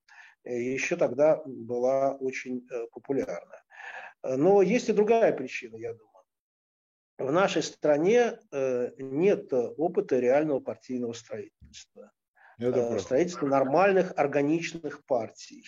[0.45, 3.63] еще тогда была очень популярна.
[4.23, 6.25] Но есть и другая причина, я думаю.
[7.19, 12.13] В нашей стране нет опыта реального партийного строительства.
[12.59, 15.65] Это строительство нормальных органичных партий.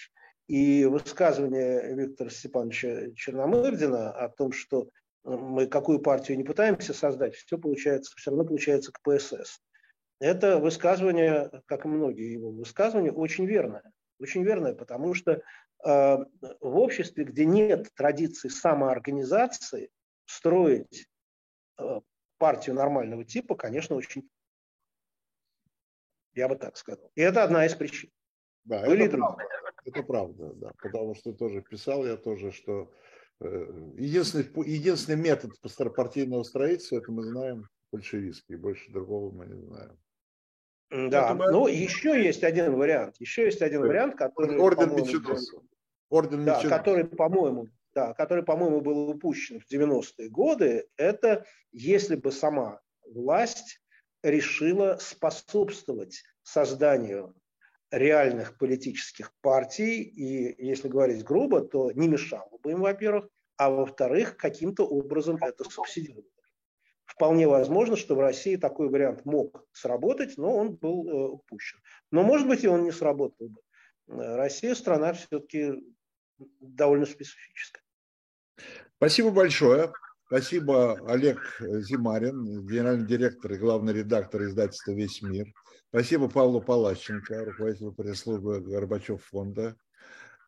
[0.49, 4.89] И высказывание Виктора Степановича Черномырдина о том, что
[5.23, 9.61] мы какую партию не пытаемся создать, все получается, все равно получается КПСС.
[10.19, 13.93] Это высказывание, как и многие его высказывания, очень верное.
[14.21, 15.41] Очень верное, потому что э,
[15.85, 19.91] в обществе, где нет традиции самоорганизации,
[20.27, 21.09] строить
[21.79, 22.01] э,
[22.39, 24.29] партию нормального типа, конечно, очень
[26.35, 27.11] я бы так сказал.
[27.15, 28.11] И это одна из причин.
[28.65, 29.45] Да, Были это правда.
[29.85, 30.73] Это правда, да.
[30.83, 32.93] Потому что тоже писал я тоже, что
[33.41, 33.47] э,
[33.97, 35.53] единственный, единственный метод
[35.97, 38.57] партийного строительства, это мы знаем, большевистский.
[38.57, 39.99] Больше другого мы не знаем.
[40.91, 41.51] Да, мы...
[41.51, 43.17] ну еще есть один вариант.
[43.19, 44.59] Еще есть один вариант, который...
[44.59, 45.59] Орден Мичудоса.
[46.09, 52.33] Орден да, который, по-моему, да, который, по-моему, был упущен в 90-е годы, это если бы
[52.33, 53.81] сама власть
[54.23, 57.35] решила способствовать созданию
[57.91, 64.37] реальных политических партий, и если говорить грубо, то не мешало бы им, во-первых, а во-вторых,
[64.37, 66.27] каким-то образом это субсидировать.
[67.11, 71.81] Вполне возможно, что в России такой вариант мог сработать, но он был э, упущен.
[72.13, 73.61] Но, может быть, и он не сработал бы.
[74.07, 75.75] Россия страна все-таки
[76.61, 77.83] довольно специфическая.
[78.97, 79.93] Спасибо большое.
[80.27, 85.53] Спасибо, Олег Зимарин, генеральный директор и главный редактор издательства «Весь мир».
[85.89, 89.77] Спасибо Павлу Палащенко, руководителю пресс-службы Горбачев фонда.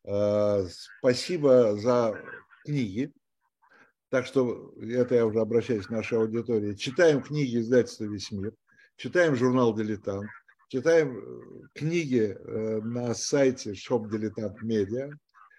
[0.05, 0.63] А,
[1.01, 2.17] спасибо за
[2.63, 3.11] книги.
[4.13, 6.75] Так что это я уже обращаюсь к нашей аудитории.
[6.75, 8.53] Читаем книги издательства «Весь мир»,
[8.95, 10.29] читаем журнал «Дилетант»,
[10.67, 15.09] читаем э, книги э, на сайте Shop Dilettant Media.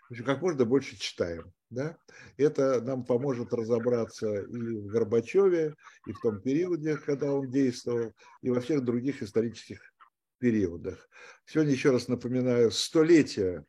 [0.09, 1.53] В общем, как можно больше читаем.
[1.69, 1.97] Да?
[2.37, 5.75] Это нам поможет разобраться и в Горбачеве,
[6.07, 9.81] и в том периоде, когда он действовал, и во всех других исторических
[10.39, 11.09] периодах.
[11.45, 13.65] Сегодня, еще раз напоминаю, столетие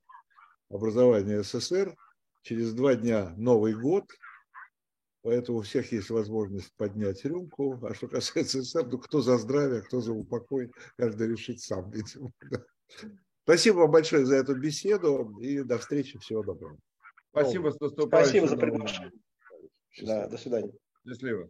[0.70, 1.96] образования СССР,
[2.44, 4.06] через два дня Новый год,
[5.26, 7.80] поэтому у всех есть возможность поднять рюмку.
[7.84, 12.32] А что касается СССР, ну кто за здравие, кто за упокой, каждый решит сам, видимо.
[13.44, 16.20] Спасибо вам большое за эту беседу и до встречи.
[16.20, 16.78] Всего доброго.
[17.32, 19.12] Спасибо, что Спасибо за приглашение.
[20.04, 20.72] Да, до свидания.
[21.08, 21.50] Счастливо.